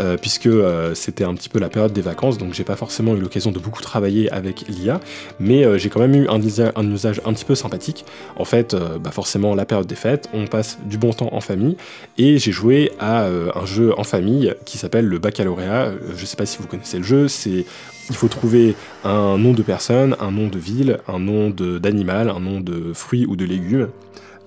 [0.00, 0.48] euh, puisque
[0.94, 3.58] c'était un petit peu la période des vacances, donc j'ai pas forcément eu l'occasion de
[3.58, 5.00] beaucoup travailler avec l'IA,
[5.40, 8.04] mais j'ai quand même eu un, usage un petit peu sympathique.
[8.36, 11.76] En fait, bah forcément la période des fêtes, on passe du bon temps en famille,
[12.16, 15.92] et j'ai joué à un jeu en famille qui s'appelle le baccalauréat.
[16.16, 17.64] Je sais pas si vous connaissez le jeu, c'est
[18.10, 22.40] il faut trouver un nom de personne, un nom de ville, un nom d'animal, un
[22.40, 23.88] nom de fruits ou de légumes.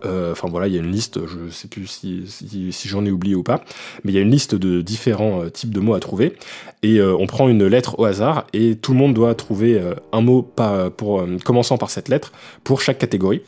[0.06, 3.12] Euh, enfin voilà, il y a une liste, je ne sais plus si, j'en ai
[3.12, 3.64] oublié ou pas,
[4.04, 6.34] mais il y a une liste de différents euh, types de mots à trouver.
[6.84, 10.22] Et euh, on prend une lettre au hasard et tout le monde doit trouver un
[10.22, 10.48] mot
[11.44, 12.32] commençant par cette lettre
[12.64, 13.42] pour chaque catégorie.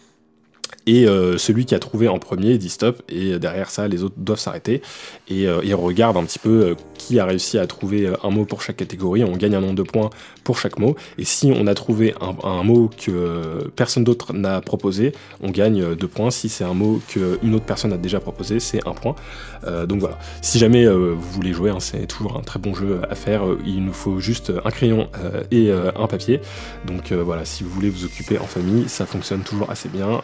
[0.87, 1.05] Et
[1.37, 4.81] celui qui a trouvé en premier dit stop, et derrière ça, les autres doivent s'arrêter.
[5.29, 8.61] Et, on regarde un petit peu qui a réussi à trouver euh, un mot pour
[8.61, 10.11] chaque catégorie, on gagne un nombre de points
[10.43, 10.95] pour chaque mot.
[11.17, 15.95] Et si on a trouvé un, mot que personne d'autre n'a proposé, on gagne euh,
[15.95, 16.29] deux points.
[16.29, 19.15] Si c'est un mot qu'une autre personne a déjà proposé, c'est un point.
[19.65, 20.19] Euh, donc voilà.
[20.41, 23.43] Si jamais vous voulez jouer, hein, c'est toujours un très bon jeu à faire.
[23.65, 25.09] Il nous faut juste un crayon
[25.51, 26.41] et un papier.
[26.85, 30.21] Donc voilà, si vous voulez vous occuper en famille, ça fonctionne toujours assez bien,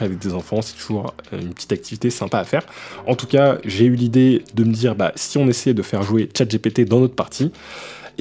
[0.00, 0.62] avec des enfants.
[0.62, 2.64] C'est toujours une petite activité sympa à faire.
[3.06, 6.02] En tout cas, j'ai eu l'idée de me dire, bah, si on essayait de faire
[6.02, 7.52] jouer ChatGPT dans notre partie.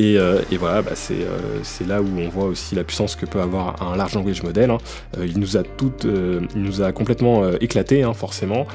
[0.01, 3.41] Euh, et, voilà, bah, euh, c'est là où on voit aussi la puissance que peut
[3.41, 4.71] avoir un large language model.
[4.71, 4.77] Hein.
[5.17, 8.65] Euh, il nous a tout, il nous a complètement éclaté, hein, forcément.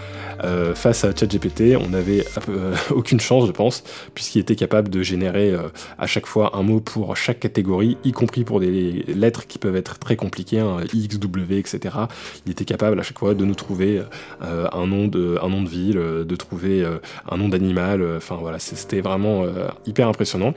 [0.74, 2.24] face à ChatGPT, on n'avait
[2.90, 3.82] aucune chance, je pense,
[4.14, 5.54] puisqu'il était capable de générer
[5.98, 9.76] à chaque fois un mot pour chaque catégorie, y compris pour des lettres qui peuvent
[9.76, 11.96] être très compliquées, hein, X, W, etc.
[12.44, 14.02] Il était capable à chaque fois de nous trouver
[14.40, 16.84] un nom de, un nom de ville, de trouver
[17.28, 18.04] un nom d'animal.
[18.16, 19.46] Enfin voilà, c'était vraiment
[19.86, 20.54] hyper impressionnant.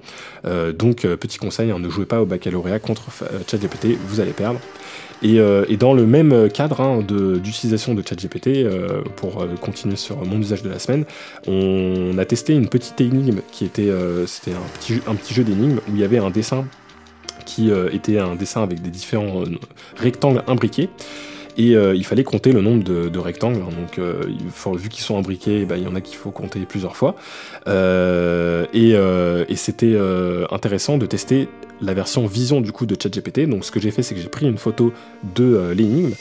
[0.74, 4.32] Donc, euh, petit conseil, hein, ne jouez pas au baccalauréat contre euh, ChatGPT, vous allez
[4.32, 4.60] perdre.
[5.22, 5.38] Et,
[5.78, 8.66] dans le même cadre hein, d'utilisation de, ChatGPT,
[9.18, 11.04] pour continuer sur mon usage de la semaine,
[11.46, 13.92] on a testé une petite énigme qui était,
[14.28, 16.66] c'était un petit, un petit jeu d'énigmes où il y avait un dessin
[17.46, 19.44] qui était un dessin avec des différents
[19.98, 20.90] rectangles imbriqués.
[21.60, 23.62] Et euh, il fallait compter le nombre de, rectangles.
[23.62, 23.74] Hein.
[23.78, 24.24] donc, euh,
[24.78, 27.16] vu qu'ils sont imbriqués, bah, il y en a qu'il faut compter plusieurs fois.
[27.68, 30.00] Euh, et, c'était
[30.50, 31.50] intéressant de tester
[31.82, 33.42] la version vision du coup de ChatGPT.
[33.42, 34.94] Donc, ce que j'ai fait, c'est que j'ai pris une photo
[35.36, 36.14] de l'énigme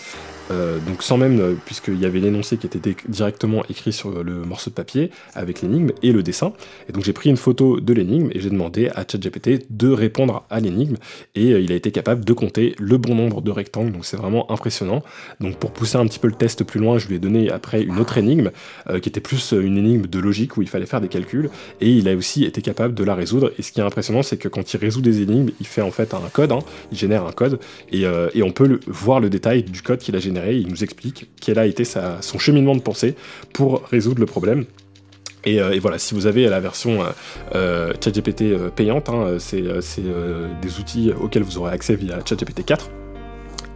[0.51, 4.43] euh, donc sans même, euh, puisqu'il y avait l'énoncé qui était directement écrit sur le
[4.45, 6.53] morceau de papier avec l'énigme et le dessin.
[6.89, 10.45] Et donc j'ai pris une photo de l'énigme et j'ai demandé à ChatGPT de répondre
[10.51, 10.97] à l'énigme
[11.35, 13.93] et euh, il a été capable de compter le bon nombre de rectangles.
[13.93, 15.03] Donc c'est vraiment impressionnant.
[15.41, 17.83] Donc pour pousser un petit peu le test plus loin, je lui ai donné après
[17.83, 18.51] une autre énigme
[19.03, 22.09] qui était plus une énigme de logique où il fallait faire des calculs et il
[22.09, 23.53] a aussi été capable de la résoudre.
[23.59, 25.91] Et ce qui est impressionnant, c'est que quand il résout des énigmes, il fait en
[25.91, 26.61] fait un code, hein.
[26.91, 27.59] il génère un code
[27.93, 31.29] et, et on peut voir le détail du code qu'il a généré il nous explique
[31.40, 33.14] quel a été son cheminement de pensée
[33.53, 34.64] pour résoudre le problème.
[35.44, 37.11] Et, euh, voilà, si vous avez la version euh,
[37.55, 42.90] euh ChatGPT payante, hein, c'est des outils auxquels vous aurez accès via ChatGPT 4.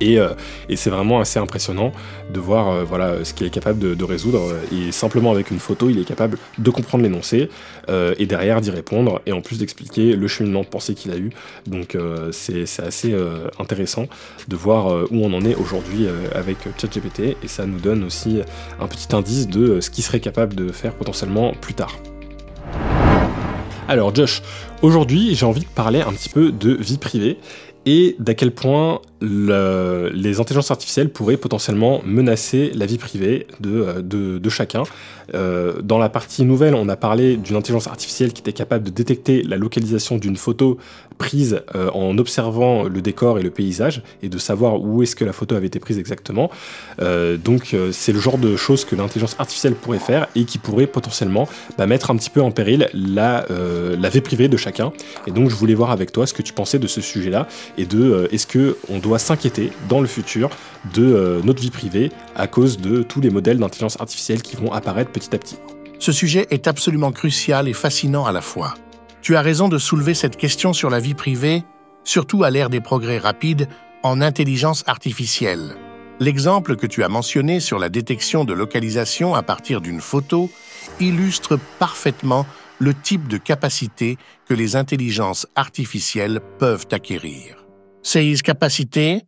[0.02, 0.34] Euh,
[0.68, 1.92] et, c'est vraiment assez impressionnant
[2.32, 4.54] de voir euh, voilà, ce qu'il est capable de, résoudre.
[4.72, 7.48] Et simplement avec une photo, il est capable de comprendre l'énoncé
[7.88, 11.16] euh, et derrière d'y répondre et en plus d'expliquer le cheminement de pensée qu'il a
[11.16, 11.30] eu.
[11.66, 11.96] Donc
[12.32, 13.14] c'est assez
[13.58, 14.06] intéressant
[14.48, 18.40] de voir où on en est aujourd'hui avec ChatGPT et ça nous donne aussi
[18.80, 21.96] un petit indice de ce qu'il serait capable de faire potentiellement plus tard.
[23.88, 24.42] Alors Josh,
[24.82, 27.38] aujourd'hui j'ai envie de parler un petit peu de vie privée
[27.86, 34.48] et d'à quel point les intelligences artificielles pourraient potentiellement menacer la vie privée de, de,
[34.48, 34.82] chacun.
[35.32, 39.42] dans la partie nouvelle, on a parlé d'une intelligence artificielle qui était capable de détecter
[39.42, 40.78] la localisation d'une photo
[41.18, 41.62] prise
[41.94, 45.54] en observant le décor et le paysage et de savoir où est-ce que la photo
[45.54, 46.50] avait été prise exactement.
[46.98, 51.48] donc c'est le genre de choses que l'intelligence artificielle pourrait faire et qui pourrait potentiellement
[51.78, 54.92] bah, mettre un petit peu en péril la, la vie privée de chacun.
[55.26, 57.46] Et donc je voulais voir avec toi ce que tu pensais de ce sujet-là
[57.78, 60.50] et de euh, est-ce que on doit s'inquiéter dans le futur
[60.94, 64.72] de euh, notre vie privée à cause de tous les modèles d'intelligence artificielle qui vont
[64.72, 65.58] apparaître petit à petit.
[65.98, 68.74] Ce sujet est absolument crucial et fascinant à la fois.
[69.20, 71.62] Tu as raison de soulever cette question sur la vie privée,
[72.02, 73.68] surtout à l'ère des progrès rapides
[74.02, 75.76] en intelligence artificielle.
[76.18, 80.50] L'exemple que tu as mentionné sur la détection de localisation à partir d'une photo
[81.00, 82.46] illustre parfaitement
[82.78, 87.61] le type de capacité que les intelligences artificielles peuvent acquérir.
[88.02, 89.22] Ces capacités,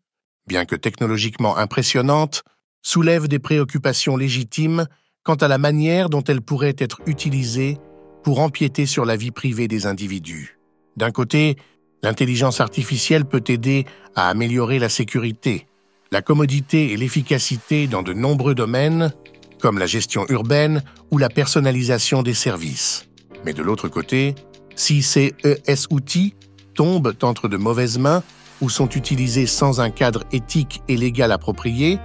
[0.46, 2.42] bien que technologiquement impressionnantes,
[2.82, 4.86] soulèvent des préoccupations légitimes
[5.22, 7.78] quant à la manière dont elles pourraient être utilisées
[8.24, 10.58] pour empiéter sur la vie privée des individus.
[10.96, 11.56] D'un côté,
[12.02, 15.66] l'intelligence artificielle peut aider à améliorer la sécurité,
[16.10, 19.12] la commodité et l'efficacité dans de nombreux domaines,
[19.60, 23.08] comme la gestion urbaine ou la personnalisation des services.
[23.44, 24.34] Mais de l'autre côté,
[24.74, 26.34] si ces ES-outils
[26.74, 28.22] tombent entre de mauvaises mains
[28.60, 31.98] ou sont utilisés sans un cadre éthique et légal approprié,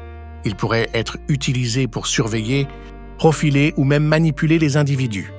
[0.45, 2.67] ils pourraient être utilisés pour surveiller,
[3.17, 5.31] profiler ou même manipuler les individus.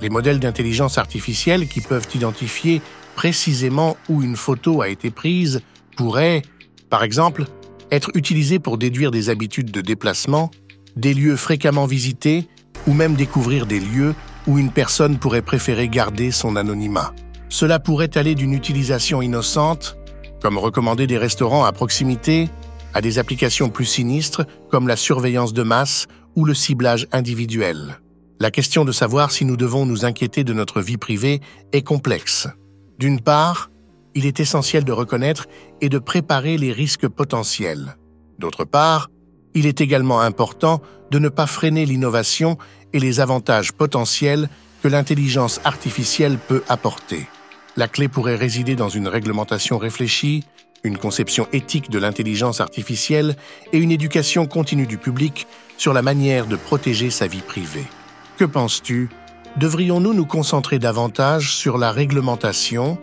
[0.00, 2.82] Les modèles d'intelligence artificielle qui peuvent identifier
[3.14, 5.62] précisément où une photo a été prise
[5.96, 6.42] pourraient,
[6.90, 7.44] par exemple,
[7.90, 10.50] être utilisés pour déduire des habitudes de déplacement,
[10.96, 12.48] des lieux fréquemment visités
[12.86, 14.14] ou même découvrir des lieux
[14.46, 17.14] où une personne pourrait préférer garder son anonymat.
[17.48, 19.96] Cela pourrait aller d'une utilisation innocente,
[20.40, 22.48] comme recommander des restaurants à proximité,
[22.94, 28.00] à des applications plus sinistres comme la surveillance de masse ou le ciblage individuel.
[28.38, 31.40] La question de savoir si nous devons nous inquiéter de notre vie privée
[31.72, 32.48] est complexe.
[32.98, 33.70] D'une part,
[34.14, 35.46] il est essentiel de reconnaître
[35.80, 37.96] et de préparer les risques potentiels.
[38.38, 39.10] D'autre part,
[39.54, 42.58] il est également important de ne pas freiner l'innovation
[42.92, 44.48] et les avantages potentiels
[44.82, 47.26] que l'intelligence artificielle peut apporter.
[47.76, 50.44] La clé pourrait résider dans une réglementation réfléchie,
[50.82, 53.36] une conception éthique de l'intelligence artificielle
[53.72, 57.84] et une éducation continue du public sur la manière de protéger sa vie privée.
[58.38, 59.10] Que penses-tu?
[59.58, 62.98] Devrions-nous nous concentrer davantage sur la réglementation,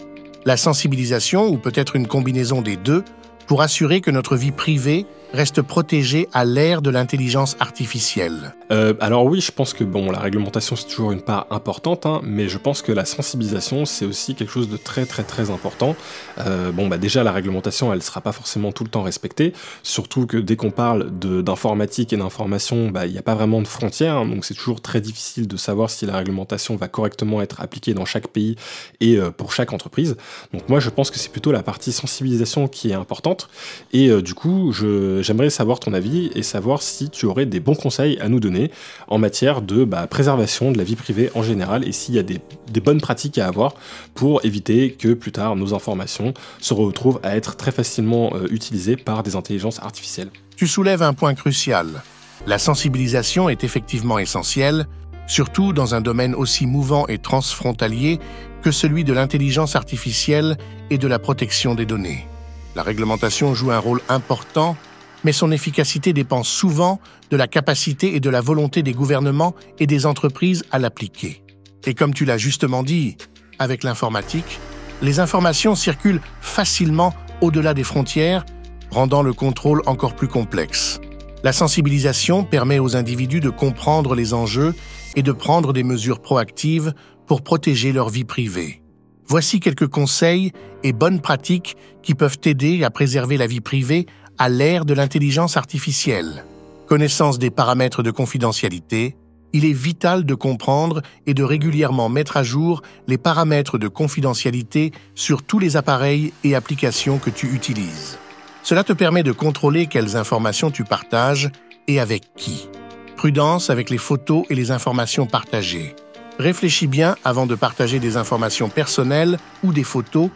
[0.46, 3.04] la sensibilisation ou peut-être une combinaison des deux
[3.46, 9.26] pour assurer que notre vie privée reste protégée à l'ère de l'intelligence artificielle euh, Alors
[9.26, 12.60] oui, je pense que bon, la réglementation c'est toujours une part importante, hein, mais je
[12.60, 15.96] pense que la sensibilisation c'est aussi quelque chose de très très très important.
[16.38, 20.28] Euh, bon bah déjà la réglementation elle sera pas forcément tout le temps respectée, surtout
[20.28, 24.18] que dès qu'on parle d'informatique et d'information, bah il n'y a pas vraiment de frontières,
[24.18, 27.96] hein, donc c'est toujours très difficile de savoir si la réglementation va correctement être appliquée
[27.96, 28.56] dans chaque pays
[29.00, 30.16] et euh, pour chaque entreprise.
[30.54, 33.50] Donc moi je pense que c'est plutôt la partie sensibilisation qui est importante
[33.94, 37.76] et du coup je j'aimerais savoir ton avis et savoir si tu aurais des bons
[37.76, 38.72] conseils à nous donner
[39.08, 42.24] en matière de bah, préservation de la vie privée en général et s'il y a
[42.24, 42.40] des,
[42.82, 43.76] bonnes pratiques à avoir
[44.14, 48.98] pour éviter que plus tard nos informations se retrouvent à être très facilement euh, utilisées
[48.98, 50.30] par des intelligences artificielles.
[50.56, 52.04] Tu soulèves un point crucial.
[52.46, 54.86] La sensibilisation est effectivement essentielle,
[55.28, 58.20] surtout dans un domaine aussi mouvant et transfrontalier
[58.62, 60.58] que celui de l'intelligence artificielle
[60.90, 62.28] et de la protection des données.
[62.76, 64.76] La réglementation joue un rôle important
[65.24, 69.88] mais son efficacité dépend souvent de la capacité et de la volonté des gouvernements et
[69.88, 71.44] des entreprises à l'appliquer.
[71.86, 73.18] Et comme tu l'as justement dit,
[73.60, 74.60] avec l'informatique,
[75.02, 78.46] les informations circulent facilement au-delà des frontières,
[78.90, 81.00] rendant le contrôle encore plus complexe.
[81.44, 84.74] La sensibilisation permet aux individus de comprendre les enjeux
[85.16, 86.94] et de prendre des mesures proactives
[87.28, 88.82] pour protéger leur vie privée.
[89.26, 90.52] Voici quelques conseils
[90.84, 94.06] et bonnes pratiques qui peuvent aider à préserver la vie privée
[94.38, 96.46] à l'ère de l'intelligence artificielle.
[96.88, 99.16] Connaissance des paramètres de confidentialité,
[99.54, 104.92] il est vital de comprendre et de régulièrement mettre à jour les paramètres de confidentialité
[105.14, 108.18] sur tous les appareils et applications que tu utilises.
[108.64, 111.52] Cela te permet de contrôler quelles informations tu partages
[111.88, 112.68] et avec qui.
[113.16, 115.96] Prudence avec les photos et les informations partagées.
[116.40, 120.30] Réfléchis bien avant de partager des informations personnelles ou des photos,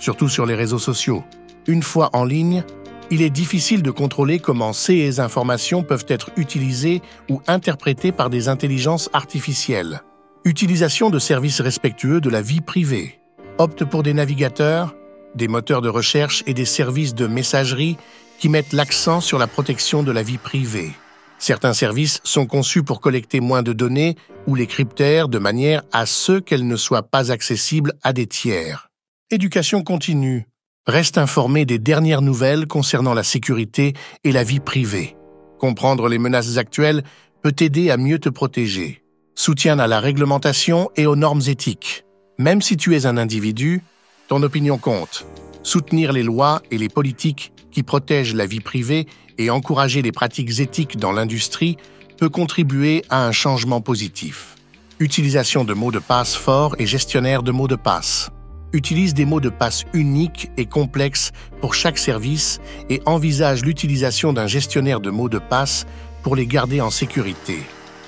[0.00, 1.22] surtout sur les réseaux sociaux.
[1.68, 2.64] Une fois en ligne,
[3.10, 8.48] il est difficile de contrôler comment ces informations peuvent être utilisées ou interprétées par des
[8.48, 10.02] intelligences artificielles.
[10.44, 13.20] Utilisation de services respectueux de la vie privée.
[13.58, 14.94] Opte pour des navigateurs,
[15.34, 17.96] des moteurs de recherche et des services de messagerie
[18.38, 20.92] qui mettent l'accent sur la protection de la vie privée.
[21.38, 26.06] Certains services sont conçus pour collecter moins de données ou les cryptèrent de manière à
[26.06, 28.88] ce qu'elles ne soient pas accessibles à des tiers.
[29.30, 30.46] Éducation continue.
[30.86, 35.16] Reste informé des dernières nouvelles concernant la sécurité et la vie privée.
[35.58, 37.02] Comprendre les menaces actuelles
[37.42, 39.02] peut t'aider à mieux te protéger.
[39.34, 42.04] Soutien à la réglementation et aux normes éthiques.
[42.38, 43.82] Même si tu es un individu,
[44.28, 45.24] ton opinion compte.
[45.62, 49.06] Soutenir les lois et les politiques qui protègent la vie privée
[49.38, 51.78] et encourager les pratiques éthiques dans l'industrie
[52.18, 54.56] peut contribuer à un changement positif.
[55.00, 58.30] Utilisation de mots de passe forts et gestionnaire de mots de passe.
[58.74, 62.60] Utilise des mots de passe uniques et complexes pour chaque service
[62.90, 65.86] et envisage l'utilisation d'un gestionnaire de mots de passe
[66.24, 67.60] pour les garder en sécurité.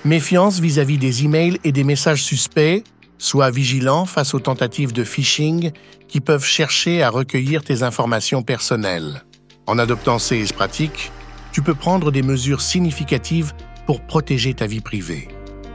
[0.05, 2.83] Méfiance vis-à-vis des emails et des messages suspects.
[3.17, 5.71] Sois vigilant face aux tentatives de phishing
[6.09, 9.23] qui peuvent chercher à recueillir tes informations personnelles.
[9.69, 11.13] En adoptant ces pratiques,
[11.53, 13.53] tu peux prendre des mesures significatives
[13.87, 15.29] pour protéger ta vie privée.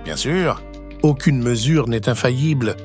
[0.03, 0.61] Bien sûr,
[1.01, 2.75] aucune mesure n'est infaillible,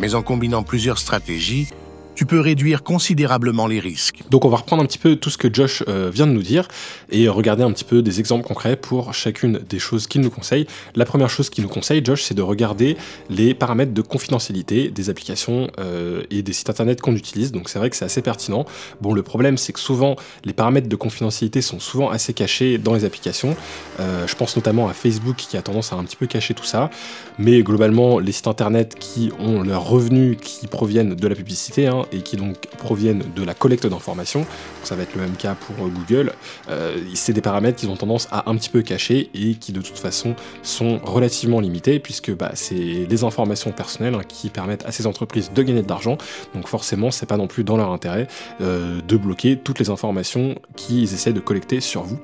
[0.00, 1.68] mais en combinant plusieurs stratégies,
[2.14, 4.22] tu peux réduire considérablement les risques.
[4.30, 6.42] Donc on va reprendre un petit peu tout ce que Josh euh, vient de nous
[6.42, 6.68] dire
[7.10, 10.66] et regarder un petit peu des exemples concrets pour chacune des choses qu'il nous conseille.
[10.94, 12.96] La première chose qu'il nous conseille, Josh, c'est de regarder
[13.28, 17.52] les paramètres de confidentialité des applications euh, et des sites internet qu'on utilise.
[17.52, 18.64] Donc c'est vrai que c'est assez pertinent.
[19.00, 22.94] Bon, le problème, c'est que souvent, les paramètres de confidentialité sont souvent assez cachés dans
[22.94, 23.56] les applications.
[24.00, 26.64] Euh, je pense notamment à Facebook qui a tendance à un petit peu cacher tout
[26.64, 26.90] ça.
[27.38, 32.04] Mais globalement, les sites internet qui ont leurs revenus qui proviennent de la publicité, hein,
[32.12, 34.46] et qui donc proviennent de la collecte d'informations,
[34.82, 36.32] ça va être le même cas pour euh, Google,
[36.68, 39.80] euh, c'est des paramètres qui ont tendance à un petit peu cacher et qui de
[39.80, 44.92] toute façon sont relativement limités puisque bah, c'est les informations personnelles hein, qui permettent à
[44.92, 46.18] ces entreprises de gagner de l'argent,
[46.54, 48.28] donc forcément c'est pas non plus dans leur intérêt
[48.60, 52.18] euh, de bloquer toutes les informations qu'ils essaient de collecter sur vous.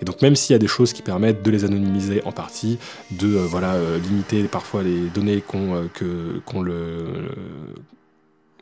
[0.00, 2.78] Et donc même s'il y a des choses qui permettent de les anonymiser en partie,
[3.10, 7.04] de voilà limiter parfois les données qu'on le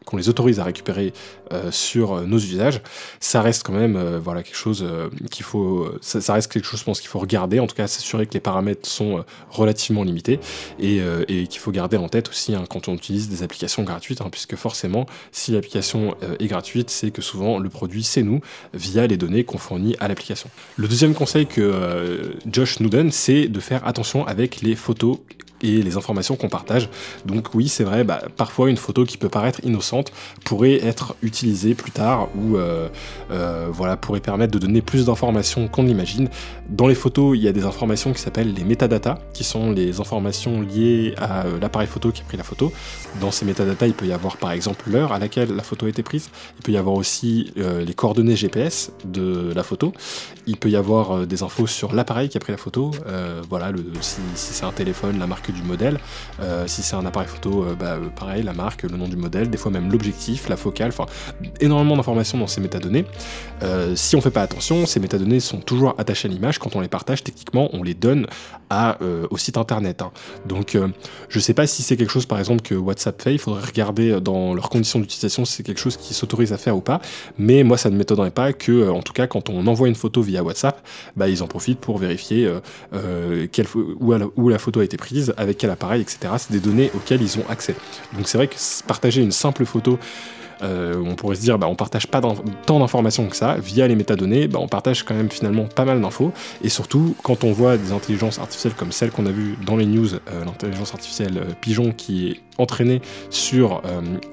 [0.07, 1.13] qu'on les autorise à récupérer
[1.53, 2.81] euh, sur euh, nos usages,
[3.21, 4.87] ça reste quand même euh, voilà quelque chose
[5.31, 7.61] qu'il faut, ça, reste quelque chose, je pense qu'il faut regarder.
[7.61, 10.41] En tout cas, s'assurer que les paramètres sont relativement limités
[10.81, 11.01] et,
[11.49, 14.55] qu'il faut garder en tête aussi hein, quand on utilise des applications gratuites, hein, puisque
[14.55, 18.41] forcément, si l'application est gratuite, c'est que souvent le produit c'est nous
[18.73, 20.49] via les données qu'on fournit à l'application.
[20.77, 25.19] Le deuxième conseil que Josh nous donne, c'est de faire attention avec les photos
[25.67, 26.89] et les informations qu'on partage.
[27.25, 30.13] Donc oui, c'est vrai, bah, parfois une photo qui peut paraître innocente
[30.45, 32.89] pourrait être utilisée plus tard ou euh,
[33.31, 36.29] euh, voilà pourrait permettre de donner plus d'informations qu'on imagine.
[36.69, 40.01] Dans les photos, il y a des informations qui s'appellent les métadatas, qui sont les
[40.01, 42.73] informations liées à euh, l'appareil photo qui a pris la photo.
[43.21, 45.89] Dans ces métadatas, il peut y avoir par exemple l'heure à laquelle la photo a
[45.89, 46.31] été prise.
[46.59, 49.93] Il peut y avoir aussi les coordonnées GPS de la photo.
[50.47, 52.91] Il peut y avoir des infos sur l'appareil qui a pris la photo.
[53.49, 55.99] voilà, le, si c'est un téléphone, la marque du modèle.
[56.41, 59.17] Euh, si c'est un appareil photo, euh, bah, euh, pareil, la marque, le nom du
[59.17, 61.07] modèle, des fois même l'objectif, la focale, enfin
[61.61, 63.05] énormément d'informations dans ces métadonnées.
[63.95, 66.59] si on fait pas attention, ces métadonnées sont toujours attachées à l'image.
[66.59, 68.27] Quand on les partage, techniquement, on les donne
[68.71, 68.99] à,
[69.31, 70.03] au site internet.
[70.03, 70.13] Hein.
[70.47, 70.77] Donc
[71.29, 74.21] je sais pas si c'est quelque chose par exemple que WhatsApp fait, il faudrait regarder
[74.21, 77.01] dans leurs conditions d'utilisation si c'est quelque chose qui s'autorise à faire ou pas.
[77.39, 80.21] Mais moi ça ne m'étonnerait pas que, en tout cas, quand on envoie une photo
[80.23, 80.87] via WhatsApp,
[81.17, 82.53] bah, ils en profitent pour vérifier
[83.53, 86.19] quelle, où, où, la photo a été prise, avec quel appareil, etc.
[86.39, 87.75] C'est des données auxquelles ils ont accès.
[88.15, 88.57] Donc c'est vrai que
[88.87, 89.99] partager une simple photo
[90.63, 93.95] euh, on pourrait se dire bah, on partage pas tant d'informations que ça, via les
[93.95, 96.33] métadonnées, bah, on partage quand même finalement pas mal d'infos,
[96.63, 99.87] et surtout quand on voit des intelligences artificielles comme celle qu'on a vue dans les
[99.87, 103.83] news, euh, l'intelligence artificielle euh, Pigeon qui est entraînée sur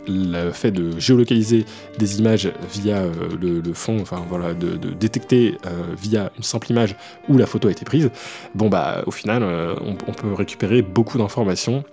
[0.07, 1.65] le fait de géolocaliser
[1.99, 3.03] des images via
[3.41, 5.57] le, fond, enfin voilà, de, détecter
[6.01, 6.95] via une simple image
[7.27, 8.11] où la photo a été prise,
[8.55, 11.83] bon bah au final on peut récupérer beaucoup d'informations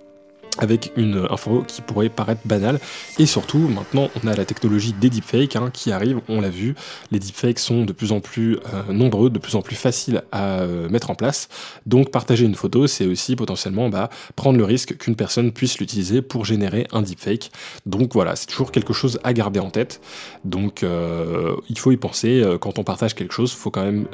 [0.57, 2.79] avec une info qui pourrait paraître banale.
[3.19, 6.75] Et surtout, maintenant, on a la technologie des deepfakes hein, qui arrive, on l'a vu.
[7.11, 10.61] Les deepfakes sont de plus en plus euh, nombreux, de plus en plus faciles à
[10.61, 11.47] euh, mettre en place.
[11.85, 16.21] Donc, partager une photo, c'est aussi potentiellement bah, prendre le risque qu'une personne puisse l'utiliser
[16.21, 17.51] pour générer un deepfake.
[17.85, 20.01] Donc voilà, c'est toujours quelque chose à garder en tête.
[20.43, 22.43] Donc, euh, il faut y penser.
[22.59, 24.07] Quand on partage quelque chose, il faut quand même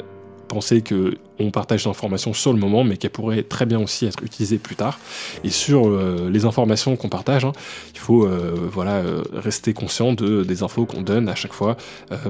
[0.47, 4.23] penser que on partage l'information sur le moment, mais qu'elle pourrait très bien aussi être
[4.23, 4.99] utilisée plus tard.
[5.43, 7.51] Et sur euh, les informations qu'on partage, hein,
[7.93, 11.77] il faut euh, voilà, euh, rester conscient de, des infos qu'on donne à chaque fois.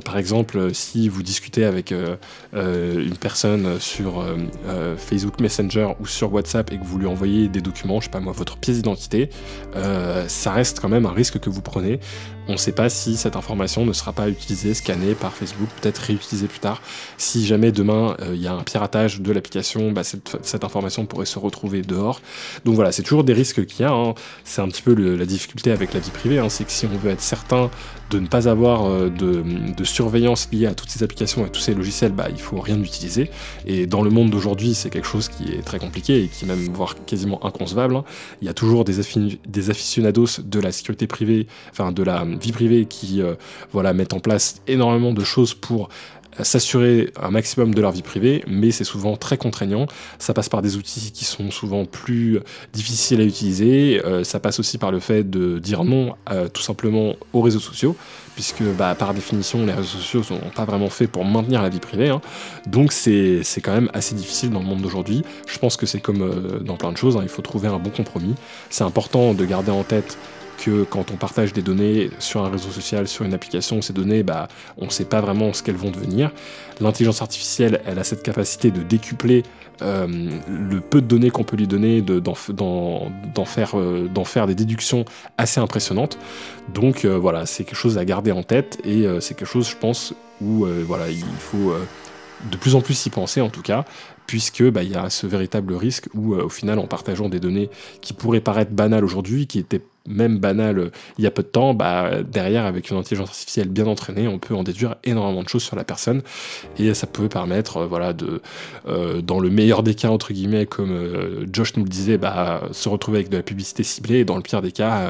[0.03, 4.23] par exemple, si vous discutez avec une personne sur
[4.97, 8.19] Facebook Messenger ou sur WhatsApp et que vous lui envoyez des documents, je sais pas
[8.19, 9.29] moi, votre pièce d'identité,
[10.27, 11.99] ça reste quand même un risque que vous prenez.
[12.47, 15.97] On ne sait pas si cette information ne sera pas utilisée, scannée par Facebook, peut-être
[15.97, 16.81] réutilisée plus tard.
[17.17, 21.39] Si jamais demain il y a un piratage de l'application, bah, cette, information pourrait se
[21.39, 22.21] retrouver dehors.
[22.65, 23.91] Donc voilà, c'est toujours des risques qu'il y a.
[23.91, 24.13] Hein.
[24.43, 26.49] C'est un petit peu la difficulté avec la vie privée, hein.
[26.49, 27.69] c'est que si on veut être certain
[28.09, 31.73] de ne pas avoir euh, de, surveillance liée à toutes ces applications et tous ces
[31.73, 33.29] logiciels, bah, il faut rien utiliser.
[33.65, 36.47] Et dans le monde d'aujourd'hui, c'est quelque chose qui est très compliqué et qui est
[36.47, 37.95] même voire quasiment inconcevable.
[37.95, 38.03] Hein.
[38.41, 38.95] Il y a toujours des,
[39.47, 43.35] des aficionados de la sécurité privée, enfin de la vie privée qui euh,
[43.71, 45.89] voilà, mettent en place énormément de choses pour
[46.43, 49.87] s'assurer un maximum de leur vie privée, mais c'est souvent très contraignant.
[50.19, 52.39] Ça passe par des outils qui sont souvent plus
[52.73, 54.01] difficiles à utiliser.
[54.05, 57.59] Euh, ça passe aussi par le fait de dire non euh, tout simplement aux réseaux
[57.59, 57.95] sociaux,
[58.35, 61.79] puisque bah, par définition, les réseaux sociaux sont pas vraiment faits pour maintenir la vie
[61.79, 62.09] privée.
[62.09, 62.21] Hein.
[62.67, 65.23] Donc c'est quand même assez difficile dans le monde d'aujourd'hui.
[65.47, 67.21] Je pense que c'est comme euh, dans plein de choses, hein.
[67.23, 68.35] il faut trouver un bon compromis.
[68.69, 70.17] C'est important de garder en tête
[70.57, 74.23] que quand on partage des données sur un réseau social, sur une application, ces données,
[74.23, 74.47] bah,
[74.77, 76.31] on ne sait pas vraiment ce qu'elles vont devenir.
[76.81, 79.43] L'intelligence artificielle, elle a cette capacité de décupler
[79.81, 80.07] euh,
[80.47, 82.33] le peu de données qu'on peut lui donner, d'en
[83.45, 85.05] faire, euh, faire, des déductions
[85.37, 86.17] assez impressionnantes.
[86.73, 89.75] Donc euh, voilà, c'est quelque chose à garder en tête et c'est quelque chose, je
[89.75, 91.73] pense, où voilà, il faut
[92.51, 93.85] de plus en plus y penser en tout cas,
[94.27, 97.69] puisque bah, il y a ce véritable risque où au final en partageant des données
[98.01, 101.47] qui pourraient paraître banales aujourd'hui, qui étaient même banal euh, il y a peu de
[101.47, 105.49] temps, bah, derrière, avec une intelligence artificielle bien entraînée, on peut en déduire énormément de
[105.49, 106.21] choses sur la personne.
[106.79, 108.41] Et ça peut permettre, euh, voilà, de,
[108.87, 112.89] euh, dans le meilleur des cas, entre guillemets, comme Josh nous le disait, bah, se
[112.89, 115.09] retrouver avec de la publicité ciblée, et dans le pire des cas,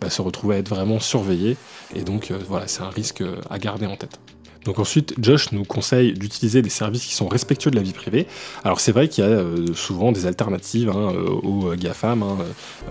[0.00, 1.56] bah, se retrouver à être vraiment surveillé.
[1.94, 4.33] Et donc, voilà, c'est un risque à garder en tête.
[4.64, 8.26] Donc ensuite, Josh nous conseille d'utiliser des services qui sont respectueux de la vie privée.
[8.64, 12.38] Alors c'est vrai qu'il y a euh, souvent des alternatives hein, euh, aux GAFAM hein,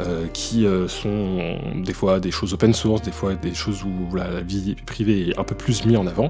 [0.02, 4.42] euh, qui sont des fois des choses open source, des fois des choses où la
[4.42, 6.30] vie privée est un peu plus mise en avant.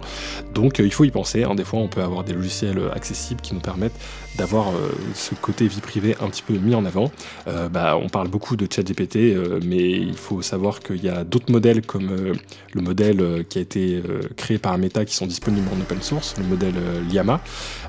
[0.53, 1.43] Donc il faut y penser.
[1.43, 1.55] Hein.
[1.55, 3.99] Des fois on peut avoir des logiciels accessibles qui nous permettent
[4.37, 4.67] d'avoir
[5.13, 7.11] ce côté vie privée un petit peu mis en avant.
[7.71, 11.85] bah, on parle beaucoup de ChatGPT, mais il faut savoir qu'il y a d'autres modèles
[11.85, 12.09] comme
[12.73, 14.01] le modèle qui a été
[14.35, 17.41] créé par Meta qui sont disponible en open source, le modèle euh, Llama.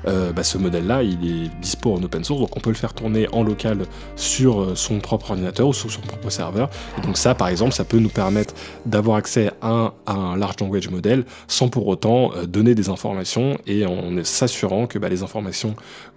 [0.07, 2.93] Euh, bah, ce modèle-là, il est dispo en open source, donc on peut le faire
[2.93, 3.85] tourner en local
[4.15, 6.69] sur euh, son propre ordinateur ou sur son propre serveur.
[6.97, 8.53] Et donc ça, par exemple, ça peut nous permettre
[8.85, 14.23] d'avoir accès à un, large language model sans pour autant donner des informations et en
[14.23, 15.75] s'assurant que bah, les informations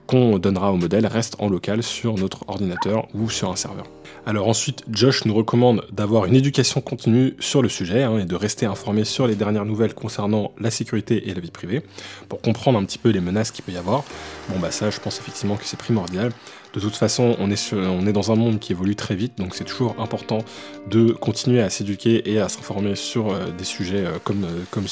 [0.08, 3.84] qu'on donnera au modèle restent en local sur notre ordinateur ou sur un serveur.
[4.26, 8.34] Alors ensuite, Josh nous recommande d'avoir une éducation continue sur le sujet hein, et de
[8.34, 11.82] rester informé sur les dernières nouvelles concernant la sécurité et la vie privée
[12.28, 14.02] pour comprendre un petit peu les menaces qu'il peut y avoir.
[14.48, 16.32] Bon bah ça, je pense effectivement que c'est primordial.
[16.74, 19.64] De toute façon, on est, est dans un monde qui évolue très vite, donc c'est
[19.64, 20.38] toujours important
[20.90, 24.88] de continuer à s'éduquer et à s'informer sur euh, des sujets euh, comme, euh, comme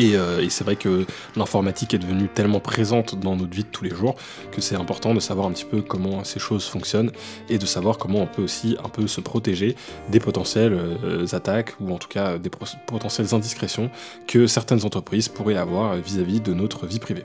[0.00, 3.84] Euh, et, c'est vrai que l'informatique est devenue tellement présente dans notre vie de tous
[3.84, 4.16] les jours
[4.52, 7.12] que c'est important de savoir un petit peu comment ces choses fonctionnent
[7.48, 9.76] et de savoir comment on peut aussi un peu se protéger
[10.10, 12.50] des potentielles euh, attaques ou en tout cas des
[12.86, 13.90] potentielles indiscrétions
[14.26, 17.24] que certaines entreprises pourraient avoir vis à -vis de notre vie privée.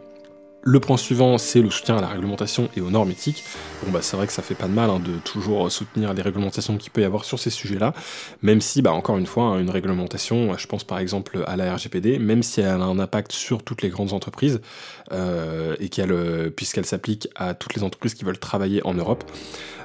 [0.61, 3.45] Le point suivant, c'est le soutien à la réglementation et aux normes éthiques.
[3.83, 6.21] Bon, bah, c'est vrai que ça fait pas de mal hein, de toujours soutenir les
[6.21, 7.93] réglementations qu'il peut y avoir sur ces sujets-là,
[8.41, 11.73] même si, bah, encore une fois, hein, une réglementation, je pense par exemple à la
[11.73, 14.59] RGPD, même si elle a un impact sur toutes les grandes entreprises,
[15.13, 19.23] euh, et qu'elle, euh, puisqu'elle s'applique à toutes les entreprises qui veulent travailler en Europe,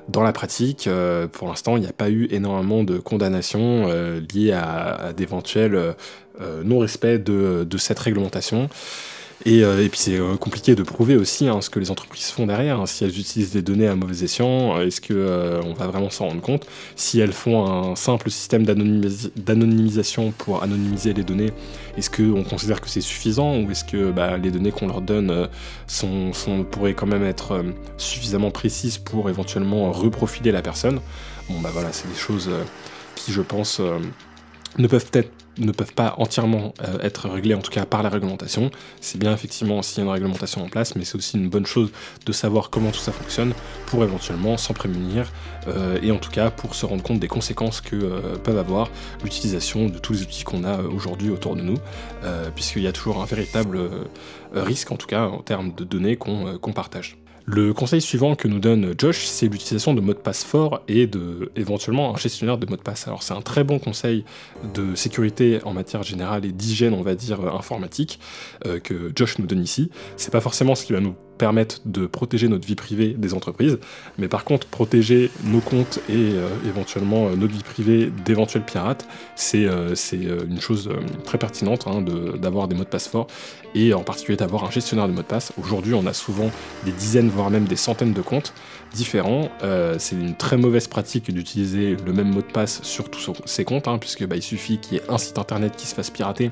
[0.08, 3.86] dans la pratique, euh, pour l'instant, il n'y a pas eu énormément de condamnations
[4.34, 5.94] liées à, d'éventuels
[6.64, 8.68] non-respect de, de cette réglementation.
[9.46, 12.46] Euh, et, puis c'est euh, compliqué de prouver aussi hein, ce que les entreprises font
[12.46, 12.80] derrière.
[12.80, 12.86] Hein.
[12.86, 16.40] si elles utilisent des données à mauvais escient, est-ce qu'on euh, va vraiment s'en rendre
[16.40, 16.66] compte?
[16.96, 21.52] Si elles font un simple système d'anonymisation pour anonymiser les données,
[21.98, 25.48] est-ce qu'on considère que c'est suffisant ou est-ce que bah, les données qu'on leur donne
[25.86, 26.32] sont,
[26.70, 27.62] pourraient quand même être
[27.98, 31.00] suffisamment précises pour éventuellement reprofiler la personne?
[31.50, 32.50] Bon bah voilà, c'est des choses
[33.14, 33.80] qui je pense
[34.78, 38.08] ne peuvent être ne peuvent pas entièrement euh, être réglés, en tout cas par la
[38.08, 38.70] réglementation.
[39.00, 41.66] C'est bien effectivement s'il y a une réglementation en place, mais c'est aussi une bonne
[41.66, 41.90] chose
[42.26, 43.52] de savoir comment tout ça fonctionne
[43.86, 45.30] pour éventuellement s'en prémunir
[45.68, 48.90] euh, et en tout cas pour se rendre compte des conséquences que euh, peuvent avoir
[49.22, 51.76] l'utilisation de tous les outils qu'on a aujourd'hui autour de nous,
[52.54, 53.78] puisqu'il y a toujours un véritable
[54.52, 57.16] risque, en tout cas en termes de données qu'on partage.
[57.46, 61.06] Le conseil suivant que nous donne Josh, c'est l'utilisation de mots de passe forts et
[61.06, 63.06] de éventuellement un gestionnaire de mots de passe.
[63.06, 64.24] Alors c'est un très bon conseil
[64.72, 68.18] de sécurité en matière générale et d'hygiène, on va dire informatique,
[68.82, 69.90] que Josh nous donne ici.
[70.16, 73.78] C'est pas forcément ce qui va nous permettent de protéger notre vie privée des entreprises,
[74.18, 79.06] mais par contre protéger nos comptes et euh, éventuellement euh, notre vie privée d'éventuels pirates,
[79.34, 79.94] c'est euh,
[80.48, 80.90] une chose
[81.24, 82.04] très pertinente hein,
[82.38, 83.26] d'avoir des mots de passe forts
[83.74, 85.52] et en particulier d'avoir un gestionnaire de mots de passe.
[85.60, 86.50] Aujourd'hui on a souvent
[86.84, 88.54] des dizaines voire même des centaines de comptes
[88.94, 89.50] différents.
[89.98, 93.88] c'est une très mauvaise pratique d'utiliser le même mot de passe sur tous ces comptes,
[93.88, 96.50] hein, puisque bah, il suffit qu'il y ait un site internet qui se fasse pirater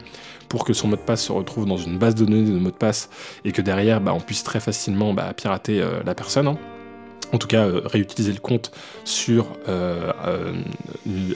[0.52, 2.70] pour que son mot de passe se retrouve dans une base de données de mots
[2.70, 3.08] de passe
[3.46, 6.46] et que derrière bah, on puisse très facilement bah, pirater euh, la personne.
[6.46, 6.58] Hein.
[7.32, 8.70] En tout cas, euh, réutiliser le compte
[9.30, 10.12] euh,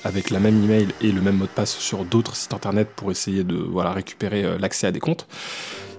[0.05, 3.11] avec la même email et le même mot de passe sur d'autres sites internet pour
[3.11, 5.27] essayer de récupérer l'accès à des comptes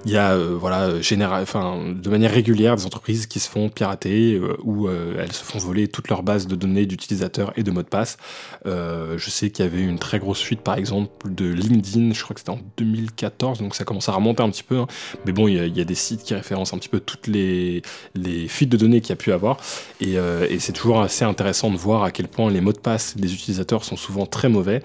[0.05, 3.69] il y a euh, voilà général, enfin de manière régulière des entreprises qui se font
[3.69, 7.63] pirater euh, ou euh, elles se font voler toute leur base de données d'utilisateurs et
[7.63, 8.17] de mots de passe.
[8.65, 12.33] je sais qu'il y avait une très grosse fuite par exemple de LinkedIn, je crois
[12.33, 14.77] que c'était en 2014, donc ça commence à remonter un petit peu.
[14.77, 14.87] Hein.
[15.25, 17.81] Mais bon, il y, a, des sites qui référencent un petit peu toutes les,
[18.15, 19.57] les fuites de données qu'il y a pu avoir
[20.01, 23.17] et, et c'est toujours assez intéressant de voir à quel point les mots de passe
[23.17, 24.81] des utilisateurs sont souvent très mauvais.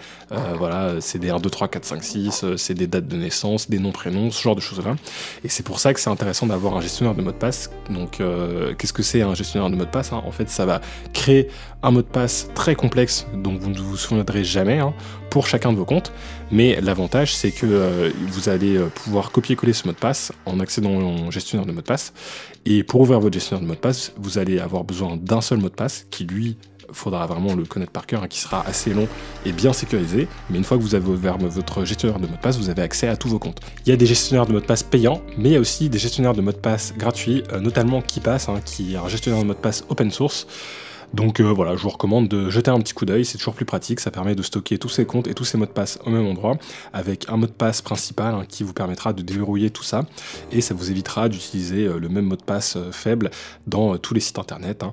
[0.58, 3.78] voilà, c'est des 1, 2, 3, 4, 5, 6, c'est des dates de naissance, des
[3.78, 4.96] noms, prénoms, ce genre de choses-là.
[5.44, 7.70] Et c'est pour ça que c'est intéressant d'avoir un gestionnaire de mot de passe.
[7.90, 10.22] Donc, euh, qu'est-ce que c'est un gestionnaire de mot de passe hein?
[10.26, 10.80] En fait, ça va
[11.12, 11.48] créer
[11.82, 14.94] un mot de passe très complexe dont vous ne vous souviendrez jamais hein,
[15.30, 16.12] pour chacun de vos comptes.
[16.50, 20.60] Mais l'avantage, c'est que euh, vous allez euh, pouvoir copier-coller ce mot de passe en
[20.60, 22.12] accédant au gestionnaire de mot de passe.
[22.64, 25.58] Et pour ouvrir votre gestionnaire de mot de passe, vous allez avoir besoin d'un seul
[25.58, 26.56] mot de passe qui, lui,
[26.92, 29.08] faudra vraiment le connaître par cœur, hein, qui sera assez long
[29.44, 30.28] et bien sécurisé.
[30.50, 32.82] Mais une fois que vous avez ouvert votre gestionnaire de mot de passe, vous avez
[32.82, 33.60] accès à tous vos comptes.
[33.86, 35.88] Il y a des gestionnaires de mot de passe payants, mais il y a aussi
[35.88, 39.42] des gestionnaires de mot de passe gratuits, euh, notamment KeePass, hein, qui est un gestionnaire
[39.42, 40.46] de mot de passe open source.
[41.14, 43.64] Donc euh, voilà, je vous recommande de jeter un petit coup d'œil, c'est toujours plus
[43.64, 46.10] pratique, ça permet de stocker tous ces comptes et tous ces mots de passe au
[46.10, 46.56] même endroit,
[46.92, 50.04] avec un mot de passe principal hein, qui vous permettra de déverrouiller tout ça,
[50.52, 53.30] et ça vous évitera d'utiliser euh, le même mot de passe euh, faible
[53.66, 54.82] dans tous les sites internet.
[54.82, 54.92] Hein.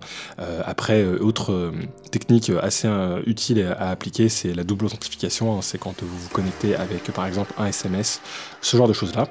[0.65, 1.71] après, autre
[2.11, 2.87] technique assez
[3.25, 5.61] utile à appliquer, c'est la double authentification, hein.
[5.61, 8.21] c'est quand vous vous connectez avec par exemple un SMS,
[8.61, 9.27] ce genre de choses-là.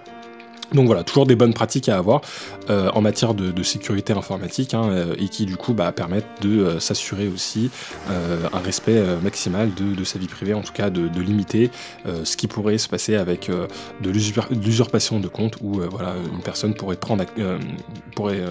[0.73, 2.21] Donc voilà, toujours des bonnes pratiques à avoir
[2.69, 6.61] euh, en matière de, sécurité informatique hein, euh, et qui du coup bah, permettent de
[6.61, 7.71] euh, s'assurer aussi
[8.09, 11.71] un respect maximal de, sa vie privée, en tout cas de, limiter
[12.25, 16.97] ce qui pourrait se passer avec de l'usurpation de compte où voilà, une personne pourrait,
[16.97, 17.25] prendre,
[18.15, 18.43] pourrait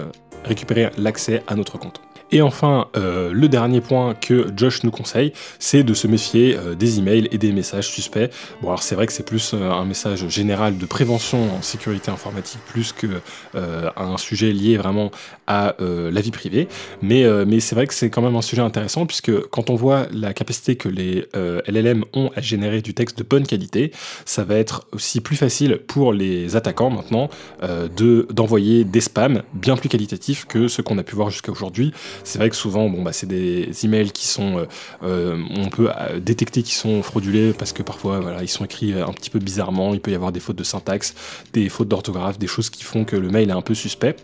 [0.44, 2.00] récupérer l'accès à notre compte.
[2.30, 6.74] Et enfin, euh, le dernier point que Josh nous conseille, c'est de se méfier euh,
[6.74, 8.30] des emails et des messages suspects.
[8.60, 12.10] Bon, alors c'est vrai que c'est plus euh, un message général de prévention en sécurité
[12.10, 13.06] informatique plus que
[13.54, 15.10] un sujet lié vraiment
[15.46, 16.68] à la vie privée.
[17.02, 20.06] Mais, mais c'est vrai que c'est quand même un sujet intéressant puisque quand on voit
[20.12, 23.92] la capacité que les LLM ont à générer du texte de bonne qualité,
[24.24, 27.28] ça va être aussi plus facile pour les attaquants maintenant
[27.62, 31.92] de d'envoyer des spams bien plus qualitatifs que ce qu'on a pu voir jusqu'à aujourd'hui.
[32.24, 34.66] C'est vrai que souvent, bon, bah, c'est des emails qui sont, euh,
[35.02, 39.12] euh, on peut euh, détecter qu'ils sont fraudulés parce que parfois, ils sont écrits un
[39.12, 39.94] petit peu bizarrement.
[39.94, 41.14] Il peut y avoir des fautes de syntaxe,
[41.52, 44.16] des fautes d'orthographe, des choses qui font que le mail est un peu suspect.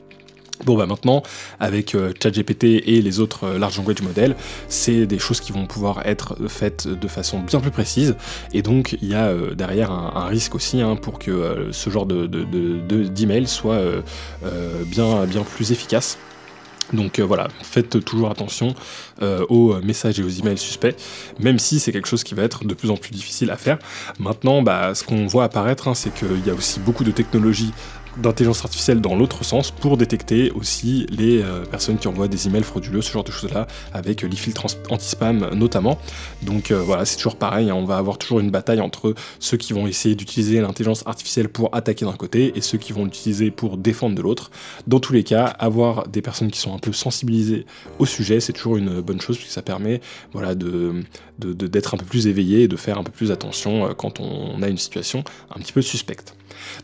[0.65, 1.25] Bon bah maintenant
[1.59, 4.37] avec ChatGPT et les autres large language models,
[4.69, 8.15] c'est des choses qui vont pouvoir être faites de façon bien plus précise
[8.53, 12.27] et donc il y a derrière un, risque aussi hein, pour que ce genre de
[13.09, 13.83] d'email soit
[14.87, 16.19] bien bien plus efficace.
[16.93, 18.75] Donc euh, voilà, faites toujours attention
[19.23, 20.97] euh, aux messages et aux emails suspects,
[21.41, 23.79] même si c'est quelque chose qui va être de plus en plus difficile à faire.
[24.19, 27.73] Maintenant, bah, ce qu'on voit apparaître, hein, c'est qu'il y a aussi beaucoup de technologies
[28.17, 32.63] d'intelligence artificielle dans l'autre sens pour détecter aussi les euh, personnes qui envoient des emails
[32.63, 35.99] frauduleux, ce genre de choses-là, avec les filtres anti-spam notamment.
[36.43, 39.57] Donc euh, voilà, c'est toujours pareil, hein, on va avoir toujours une bataille entre ceux
[39.57, 43.51] qui vont essayer d'utiliser l'intelligence artificielle pour attaquer d'un côté et ceux qui vont l'utiliser
[43.51, 44.51] pour défendre de l'autre.
[44.87, 47.67] Dans tous les cas, avoir des personnes qui sont un peu sensibilisées
[47.99, 50.01] au sujet, c'est toujours une bonne chose puisque ça permet
[50.33, 51.03] voilà, de,
[51.39, 54.63] d'être un peu plus éveillé et de faire un peu plus attention euh, quand on
[54.63, 56.35] a une situation un petit peu suspecte.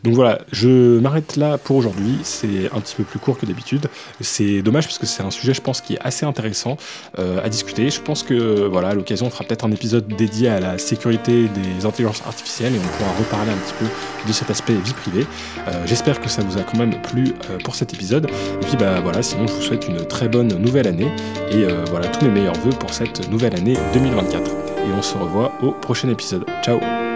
[0.03, 2.17] Donc voilà, je m'arrête là pour aujourd'hui.
[2.23, 3.87] C'est un petit peu plus court que d'habitude.
[4.19, 6.77] C'est dommage parce que c'est un sujet, je pense, qui est assez intéressant
[7.19, 7.89] euh, à discuter.
[7.89, 11.85] Je pense que voilà, l'occasion, on fera peut-être un épisode dédié à la sécurité des
[11.85, 13.85] intelligences artificielles et on pourra reparler un petit peu
[14.27, 15.25] de cet aspect vie privée.
[15.67, 18.25] Euh, j'espère que ça vous a quand même plu pour cet épisode.
[18.25, 21.11] Et puis bah voilà, sinon je vous souhaite une très bonne nouvelle année
[21.51, 24.51] et voilà tous mes meilleurs voeux pour cette nouvelle année 2024
[24.87, 26.45] et on se revoit au prochain épisode.
[26.63, 27.10] Ciao